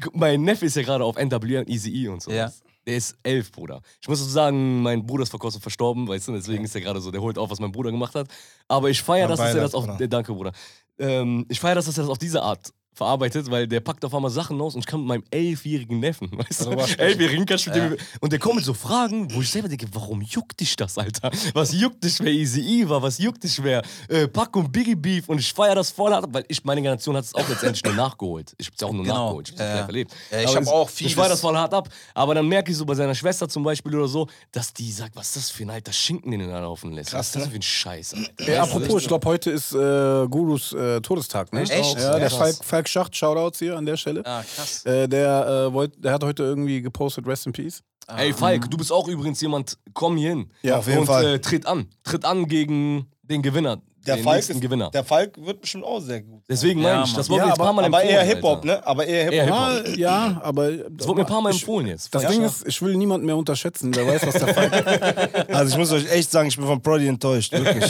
[0.00, 2.30] guck, mein Neffe ist ja gerade auf NWA und Easy E und so.
[2.32, 2.50] Ja.
[2.86, 3.80] Der ist elf, Bruder.
[4.00, 6.82] Ich muss so sagen, mein Bruder ist vor kurzem verstorben, weißt du, deswegen ist er
[6.82, 8.28] gerade so, der holt auf, was mein Bruder gemacht hat.
[8.68, 9.86] Aber ich feiere, Mein dass, er das auf.
[9.86, 10.00] Bruder.
[10.00, 10.52] Äh, danke, Bruder.
[10.98, 14.30] Ähm, ich feiere, dass er das auf diese Art verarbeitet, weil der packt auf einmal
[14.30, 16.98] Sachen aus und ich kann mit meinem elfjährigen Neffen, weißt du, sprechen.
[17.00, 19.86] elfjährigen kann ich mit dem, und der kommt mit so Fragen, wo ich selber denke,
[19.92, 21.30] warum juckt dich das, Alter?
[21.54, 23.02] Was juckt dich, wer Easy E war?
[23.02, 25.28] Was juckt dich, wer äh, Pack und Biggie Beef?
[25.28, 27.94] Und ich feiere das voll hart, weil ich, meine Generation hat es auch letztendlich nur
[27.94, 28.54] nachgeholt.
[28.58, 29.24] Ich hab's ja auch nur Genau.
[29.26, 29.48] nachgeholt.
[29.48, 29.86] Ich hab's Ja, ja, ja.
[29.86, 30.12] erlebt.
[30.30, 31.88] Ja, ich Aber hab es- auch Ich vieles- feiere das voll hart ab.
[32.14, 35.16] Aber dann merke ich so bei seiner Schwester zum Beispiel oder so, dass die sagt,
[35.16, 37.12] was ist das für ein alter Schinken, den er da laufen lässt?
[37.12, 37.50] was ist das ne?
[37.50, 38.62] für ein Scheiß, Alter?
[38.62, 41.62] Apropos, ich glaube, heute ist äh, Gurus äh, Todestag, ne?
[41.62, 41.98] Echt?
[41.98, 42.38] Ja, der Krass.
[42.38, 44.22] Falk, Falk Schacht, Shoutouts hier an der Stelle.
[44.24, 44.84] Ah, krass.
[44.84, 47.82] Äh, der, äh, wollt, der hat heute irgendwie gepostet, Rest in Peace.
[48.14, 50.50] Ey, Falk, du bist auch übrigens jemand, komm hier hin.
[50.62, 51.34] Ja, auf jeden und, Fall.
[51.36, 51.88] Äh, tritt an.
[52.02, 53.80] Tritt an gegen den Gewinner.
[54.06, 54.90] Der den Falk, nächsten ist, Gewinner.
[54.90, 56.42] der Falk wird bestimmt auch sehr gut.
[56.46, 57.16] Deswegen Ja, meine ich, Mann.
[57.16, 58.14] das wurde Ja, mir jetzt ein paar Mal Aber empfohlen.
[58.18, 58.86] eher Hip-Hop, ne?
[58.86, 59.86] Aber eher Hip-Hop.
[59.88, 60.70] Ja, ja, aber.
[60.90, 62.14] Das wurde mir ein paar Mal ich, empfohlen jetzt.
[62.14, 62.46] Das Ja, Ding ja.
[62.48, 63.94] ist, ich will niemanden mehr unterschätzen.
[63.96, 65.48] Wer weiß, was der Falk.
[65.54, 67.84] Also ich muss euch echt sagen, ich bin von Prodi enttäuscht, wirklich.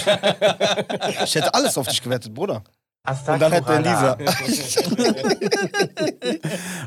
[1.25, 2.63] ich hätte alles auf dich gewettet, Bruder.
[3.07, 4.15] Und dann hätte er Lisa.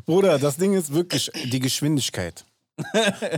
[0.06, 2.46] Bruder, das Ding ist wirklich die Geschwindigkeit.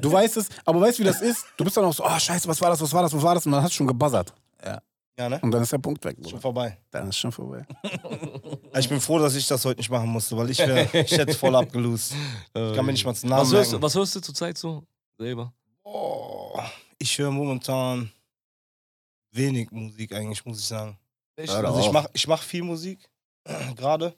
[0.02, 1.46] Du weißt es, aber weißt du, wie das ist?
[1.58, 3.36] Du bist dann auch so, oh scheiße, was war das, was war das, was war
[3.36, 3.46] das?
[3.46, 4.34] Und dann hast du schon gebuzzert.
[5.18, 5.40] Ja, ne?
[5.42, 6.40] Und dann ist der Punkt weg, Schon Bruder.
[6.42, 6.78] vorbei.
[6.92, 7.66] Dann ist schon vorbei.
[8.78, 11.34] Ich bin froh, dass ich das heute nicht machen musste, weil ich, wär, ich hätte
[11.34, 12.14] voll abgelost.
[12.56, 13.84] Ich kann mir nicht mal zum Namen was hörst, merken.
[13.84, 14.84] was hörst du zurzeit so
[15.18, 15.52] selber?
[15.84, 16.58] Oh,
[16.98, 18.10] ich höre momentan
[19.32, 20.98] wenig Musik eigentlich, muss ich sagen.
[21.48, 23.00] Doch Also ich mache ich mach viel Musik,
[23.76, 24.14] gerade.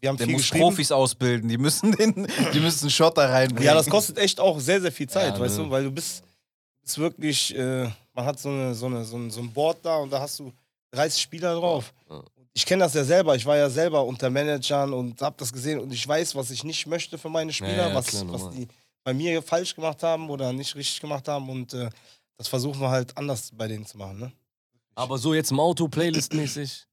[0.00, 0.50] Wir haben Der viel muss.
[0.50, 3.64] Profis ausbilden, die müssen, den, die müssen Schotter reinbringen.
[3.64, 5.64] Ja, das kostet echt auch sehr, sehr viel Zeit, Ja, weißt ne.
[5.64, 6.24] du, weil du bist,
[6.82, 9.98] bist wirklich, äh, man hat so, eine, so, eine, so, ein, so ein Board da
[9.98, 10.52] und da hast du
[10.90, 11.94] 30 Spieler drauf.
[12.10, 12.20] Ja.
[12.52, 15.78] Ich kenne das ja selber, ich war ja selber unter Managern und habe das gesehen
[15.78, 18.66] und ich weiß, was ich nicht möchte für meine Spieler, ja, was, klar, was die
[19.04, 21.88] bei mir falsch gemacht haben oder nicht richtig gemacht haben und äh,
[22.36, 24.18] das versuchen wir halt anders bei denen zu machen.
[24.18, 24.32] Ne?
[24.94, 26.84] Aber so jetzt im Auto, Playlist-mäßig.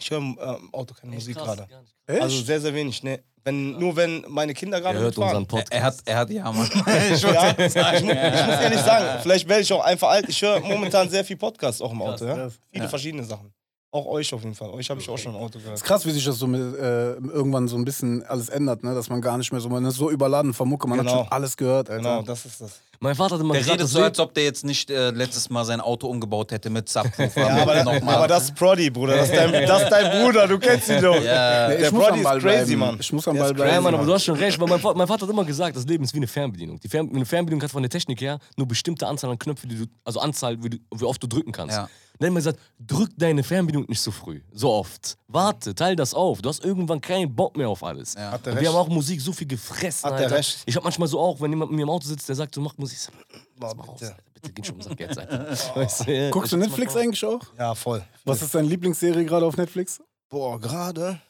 [0.00, 1.66] Ich höre im ähm, Auto keine Musik gerade.
[2.06, 3.02] Also sehr, sehr wenig.
[3.02, 3.22] Ne?
[3.44, 5.38] Wenn, nur wenn meine Kinder Er gerade hört mitfahren.
[5.38, 5.72] unseren Podcast.
[5.72, 6.68] er hat, er hat, ja, Mann.
[7.12, 10.28] Ich, ja, ich, mu ich muss ehrlich sagen, vielleicht werde ich auch einfach alt.
[10.28, 12.24] Ich höre momentan sehr viel Podcast auch im Auto.
[12.26, 12.50] Ja?
[12.70, 12.88] Viele Ja.
[12.88, 13.52] verschiedene Sachen.
[13.90, 14.68] Auch euch auf jeden Fall.
[14.70, 15.76] Euch habe ich auch schon im Auto gehört.
[15.76, 18.94] ist krass, wie sich das so mit, äh, irgendwann so ein bisschen alles ändert, ne?
[18.94, 21.10] dass man gar nicht mehr so, man ist so überladen von Mucke, man Genau.
[21.10, 22.02] hat schon alles gehört, Alter.
[22.02, 22.80] Genau, das ist das.
[23.00, 25.48] Mein Vater hat immer Der gesagt, redet so, als ob der jetzt nicht äh, letztes
[25.48, 27.40] Mal sein Auto umgebaut hätte mit Subwoofer.
[27.40, 29.16] Ja, aber, aber das ist Prodi, Bruder.
[29.16, 31.14] Das ist dein, das ist dein Bruder, du kennst ihn doch.
[31.22, 31.68] Ja.
[31.68, 32.78] Der Ball ist crazy, bleiben.
[32.78, 32.96] Mann.
[33.00, 33.72] Ich muss am Ball bleiben.
[33.72, 35.86] Ja, Mann, aber du hast schon recht, weil mein, mein Vater hat immer gesagt, das
[35.86, 36.78] Leben ist wie eine Fernbedienung.
[36.80, 39.76] Die Fern eine Fernbedienung hat von der Technik her nur bestimmte Anzahl an Knöpfen, die
[39.76, 41.76] du, also Anzahl, wie, du, wie oft du drücken kannst.
[41.76, 41.88] Ja.
[42.18, 45.16] Dann hat immer gesagt, drück deine Fernbedienung nicht so früh, so oft.
[45.28, 46.42] Warte, teil das auf.
[46.42, 48.14] Du hast irgendwann keinen Bock mehr auf alles.
[48.14, 48.32] Ja.
[48.32, 48.76] Hat der Und wir recht.
[48.76, 50.36] haben auch Musik so viel gefressen, Hat der Alter.
[50.36, 50.62] recht.
[50.66, 52.60] Ich hab manchmal so auch, wenn jemand mit mir im Auto sitzt, der sagt, du
[52.60, 53.14] machst Musik, ich sag,
[53.56, 54.06] Boah, bitte.
[54.06, 54.16] Alter.
[54.34, 55.46] bitte geh schon um Sack jetzt, Alter.
[55.76, 57.40] Weißt du, ja, Guckst du Netflix eigentlich auch?
[57.58, 58.02] Ja, voll.
[58.24, 60.00] Was ist deine Lieblingsserie gerade auf Netflix?
[60.28, 61.20] Boah, gerade.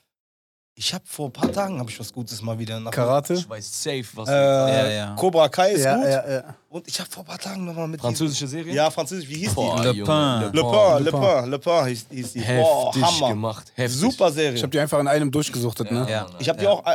[0.74, 3.34] Ich habe vor ein paar Tagen hab ich was Gutes mal wieder nach Karate?
[3.34, 5.14] Ich weiß safe, was Äh, Ja, ja.
[5.16, 6.04] Cobra Kai ist gut.
[6.04, 6.54] ja, ja.
[6.70, 7.98] Und ich habe vor ein paar Tagen nochmal mit.
[8.00, 8.74] Französische Serie?
[8.74, 9.26] Ja, französisch.
[9.28, 10.52] Wie hieß Boah, Le Junge, Pen.
[10.52, 10.58] die?
[10.58, 12.40] Le Pen, Le Pen, Le Pen hieß, hieß die.
[12.40, 13.28] Boah, Heftig Hammer.
[13.30, 13.72] gemacht.
[13.74, 13.98] Heftig.
[14.00, 14.54] Super Serie.
[14.56, 16.06] Ich habe die einfach in einem durchgesuchtet, ne?
[16.10, 16.26] Ja.
[16.38, 16.92] Ich habe die auch äh,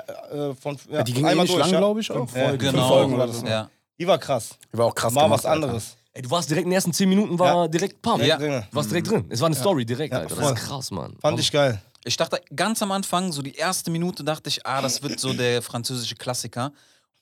[0.52, 0.78] äh, von.
[0.92, 1.78] Ja, Die ging eh einmal nicht durch, lang, ja.
[1.80, 2.36] glaube ich, auch.
[2.36, 2.88] Ja, fünf Genau.
[2.88, 3.42] Folgen war das.
[3.42, 3.70] Ja.
[4.00, 4.50] Die war krass.
[4.72, 5.64] Die war auch krass War gemacht, was Alter.
[5.68, 5.98] anderes.
[6.14, 8.22] Ey, du warst direkt in den ersten 10 Minuten, war direkt Pam.
[8.22, 8.38] Ja.
[8.38, 9.26] Du warst direkt drin.
[9.30, 10.36] Es war eine Story direkt, Ja, Alter.
[10.36, 10.44] voll.
[10.54, 11.16] Das ist krass, Mann.
[11.20, 11.82] Fand ich geil.
[12.06, 15.34] Ich dachte ganz am Anfang, so die erste Minute, dachte ich, ah, das wird so
[15.34, 16.72] der französische Klassiker.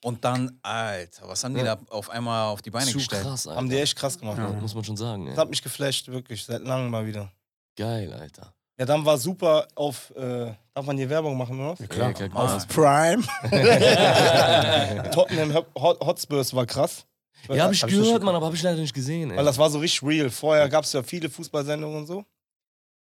[0.03, 3.21] Und dann, Alter, was haben die da auf einmal auf die Beine Zu gestellt?
[3.23, 3.57] krass, Alter.
[3.57, 4.37] Haben die echt krass gemacht.
[4.39, 5.25] ja, muss man schon sagen.
[5.27, 5.39] Das Ey.
[5.41, 6.43] hat mich geflasht, wirklich.
[6.43, 7.31] Seit langem mal wieder.
[7.77, 8.53] Geil, Alter.
[8.79, 10.11] Ja, dann war super auf.
[10.15, 11.79] Äh, darf man hier Werbung machen, oder?
[11.79, 11.87] was?
[11.87, 12.55] Klar, klar, klar.
[12.55, 13.21] Auf Prime.
[15.11, 17.05] Tottenham Hot- Hot- Hotspurs war krass.
[17.49, 19.37] Ja, hab ich Hab gehört, das- Mann, aber hab ich leider nicht gesehen, ey.
[19.37, 20.29] Weil das war so richtig real.
[20.29, 22.23] Vorher gab es ja viele Fußballsendungen und so.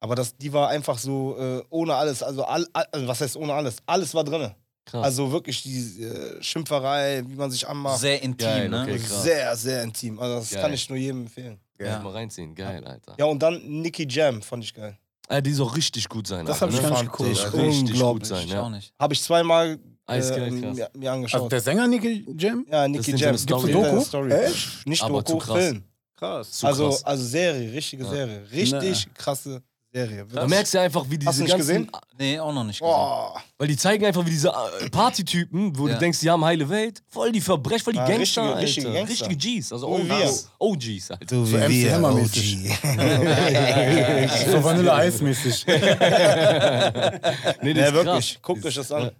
[0.03, 2.23] Aber das, die war einfach so äh, ohne alles.
[2.23, 3.77] Also, all, all, also, was heißt ohne alles?
[3.87, 4.51] Alles war drin.
[4.85, 5.05] Krass.
[5.05, 8.01] Also wirklich die äh, Schimpferei, wie man sich anmacht.
[8.01, 8.83] Sehr intim, Geil, ne?
[8.83, 8.99] okay.
[8.99, 9.23] krass.
[9.23, 10.19] sehr, sehr intim.
[10.19, 10.63] Also das Geil.
[10.63, 11.61] kann ich nur jedem empfehlen.
[11.79, 11.87] ja.
[11.87, 11.99] ja.
[12.01, 12.55] mal reinziehen.
[12.55, 13.15] Geil, Alter.
[13.19, 14.99] Ja, und dann Nicky Jam fand ich geil.
[15.29, 16.45] Äh, die soll richtig gut sein.
[16.45, 16.89] Das Alter, hab ich ne?
[16.91, 17.31] gar nicht geguckt.
[17.31, 18.63] ich Richtig gut sein, Ich ja.
[18.63, 18.93] auch nicht.
[18.99, 19.79] Habe ich zweimal
[20.09, 21.53] äh, mir, mir Also angeschaut.
[21.53, 22.67] der Sänger Nicky Jam?
[22.69, 23.39] ja, Nicky Jam.
[23.39, 23.73] Story.
[23.73, 24.05] Gibt's eine Doku?
[24.05, 24.33] Story.
[24.33, 24.87] Echt?
[24.87, 25.59] Nicht Aber zu Doku, krass.
[25.65, 25.85] Film.
[26.17, 26.51] Krass.
[26.51, 27.05] Zu Also, krass.
[27.05, 28.43] also Serie, richtige Serie.
[28.51, 29.63] Richtig krasse
[29.93, 30.25] Serie.
[30.33, 31.91] Da merkst du einfach, wie diese Hast du nicht ganzen, gesehen?
[32.17, 32.93] Nee, auch noch nicht gesehen.
[32.95, 33.43] Boah.
[33.59, 35.95] weil die zeigen einfach, wie diese äh, Partytypen, wo Ja.
[35.95, 38.61] du denkst, die haben heile Welt, voll die Verbrecher, voll die Ah, Gangster, richtige- Alter.
[38.61, 39.27] richtige Gangster.
[39.29, 41.37] richtige Gs, also So wie OGs, OGs, Alter.
[41.37, 42.69] So So MC Hammer-mäßig.
[44.53, 45.67] So Vanille-Eis-mäßig.
[47.63, 48.05] Nee, das Ja, ist wirklich.
[48.35, 48.43] krass.
[48.43, 49.11] Guckt euch das an.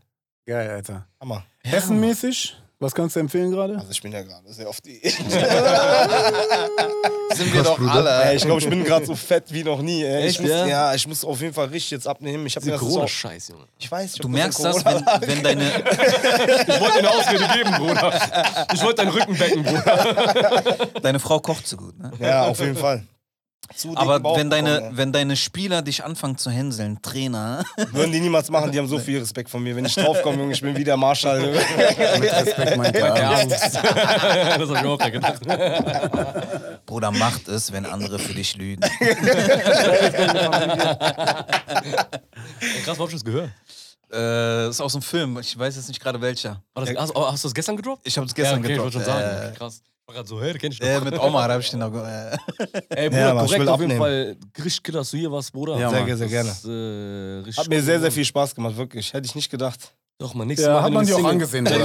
[0.47, 1.07] Geil, Alter.
[1.21, 1.45] Hammer.
[1.63, 2.57] Essenmäßig?
[2.83, 3.77] Was kannst du empfehlen gerade?
[3.77, 4.99] Also ich bin ja gerade sehr oft die.
[7.35, 8.25] Sind wir doch alle.
[8.25, 10.03] Ey, ich glaube, ich bin gerade so fett wie noch nie.
[10.03, 10.23] Ey.
[10.29, 10.67] Echt, ich muss, ja?
[10.67, 10.95] ja?
[10.95, 12.47] ich muss auf jeden Fall richtig jetzt abnehmen.
[12.47, 13.65] Ich habe mir das so, Corona-Scheiß, Junge.
[13.79, 14.15] Ich weiß.
[14.15, 15.65] Ich Du merkst das, Corona- wenn, wenn deine.
[16.71, 18.19] Ich wollte eine Ausrede geben, Bruder.
[18.73, 20.89] Ich wollte dein Rücken becken, Bruder.
[21.03, 22.13] Deine Frau kocht so gut, ne?
[22.19, 23.05] Ja, auf jeden Fall.
[23.75, 27.63] Zu Aber Bauch wenn deine, bekommen, wenn deine Spieler dich anfangen zu hänseln, Trainer.
[27.93, 29.77] Würden die niemals machen, die haben so viel Respekt von mir.
[29.77, 31.41] Wenn ich draufkomme, Junge, ich bin wie der Marschall.
[31.41, 31.53] Junge.
[32.21, 33.39] Mit Respekt, mein Ja, Klar.
[33.41, 33.53] Angst.
[33.75, 35.41] das hab ich auch gedacht.
[36.87, 38.83] Bruder, macht es, wenn andere für dich lügen.
[42.85, 43.51] Krass, wo hab ich das gehört?
[44.13, 46.63] äh, ist aus dem Film, ich weiß jetzt nicht gerade welcher.
[46.75, 48.07] Das, hast, hast du das gestern gedroppt?
[48.07, 48.89] Ich habe es gestern ja, okay, gedroppt.
[48.89, 49.21] Ich schon sagen.
[49.23, 49.83] Äh, Okay, krass.
[50.13, 50.87] Gerade so, hey, kenn ich doch.
[50.87, 51.91] äh, mit Omar habe ich den noch.
[51.93, 52.37] ge- Äh.
[53.05, 53.99] Ey, Bruder, Ja, Mann, korrekt auf jeden.
[53.99, 54.37] Fall.
[54.59, 55.79] Richtig killer, dass du hier warst, Bruder.
[55.79, 56.17] Ja, Sehr, Mann.
[56.17, 56.49] sehr gerne.
[56.49, 59.13] Das ist, äh, richtig Hat mir cool sehr, sehr viel Spaß gemacht, wirklich.
[59.13, 59.93] Hätte ich nicht gedacht.
[60.19, 61.79] Doch, mal, nächstes Ja, Mal, hat man du dir auch angesehen, Bruder.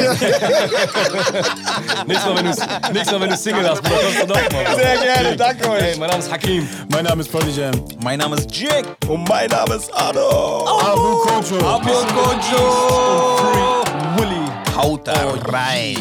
[2.05, 2.51] Nächstes Mal, wenn du,
[2.93, 4.75] nächstes Mal, wenn du Single hast, Bruder, kommst du noch mal.
[4.75, 5.97] Sehr gerne, danke Hey, euch.
[5.99, 6.67] mein Name ist Hakim.
[6.91, 7.85] Mein Name ist Polly Jam.
[8.03, 8.83] Mein Name ist Jig.
[9.07, 10.65] Und mein Name ist Ado.
[10.67, 11.57] Abu Kojo.
[14.17, 14.51] Willy.
[14.75, 15.13] Haut da
[15.47, 15.95] rein.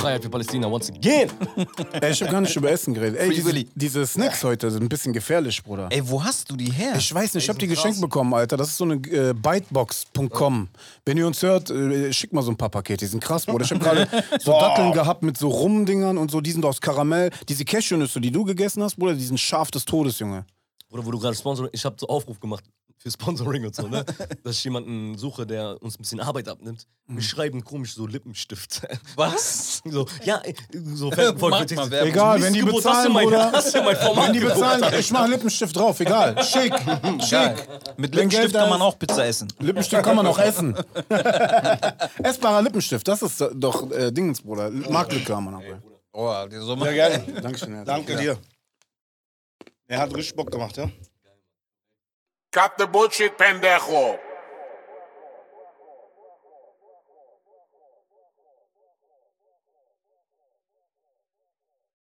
[0.00, 1.30] Freiheit für Palästina, once again.
[2.00, 3.20] Ey, ich hab gar nicht über Essen geredet.
[3.20, 5.88] Ey, diese, diese Snacks heute sind ein bisschen gefährlich, Bruder.
[5.90, 6.94] Ey, wo hast du die her?
[6.96, 8.56] Ich weiß nicht, ich habe die geschenkt bekommen, Alter.
[8.56, 10.68] Das ist so eine äh, Bytebox.com.
[11.04, 13.04] Wenn ihr uns hört, äh, schickt mal so ein paar Pakete.
[13.04, 13.66] Die sind krass, Bruder.
[13.66, 14.08] Ich habe gerade
[14.40, 16.40] so Datteln gehabt mit so Rumdingern und so.
[16.40, 17.30] Die sind aus Karamell.
[17.50, 20.46] Diese Cashewnüsse, die du gegessen hast, Bruder, die sind scharf des Todes, Junge.
[20.90, 22.64] Oder wo du gerade Sponsor, ich habe so Aufruf gemacht
[23.02, 24.04] für Sponsoring und so, ne?
[24.44, 26.86] Dass ich jemanden suche, der uns ein bisschen Arbeit abnimmt.
[27.06, 28.82] Wir schreiben komisch so Lippenstift.
[29.16, 29.80] Was?
[29.86, 30.42] so, ja,
[30.72, 31.52] so Werbung.
[31.92, 34.98] Egal, wenn die du bezahlen, mein, Format Wenn die bezahlen, Alter?
[34.98, 36.42] ich mach Lippenstift drauf, egal.
[36.44, 36.74] Schick,
[37.20, 37.30] schick.
[37.30, 37.56] Geil.
[37.96, 39.48] Mit Lippenstift kann man auch Pizza essen.
[39.58, 40.76] Lippenstift kann man auch essen.
[42.22, 44.70] Essbarer Lippenstift, das ist doch äh, Dingens, Bruder.
[44.70, 45.62] Marktlücke haben wir noch.
[46.12, 47.40] Oh, so Sehr gerne.
[47.40, 47.84] Dankeschön.
[47.84, 48.36] Danke dir.
[49.86, 50.90] Er hat richtig Bock gemacht, ja?
[52.52, 54.29] Cut the bullshit, pendejo.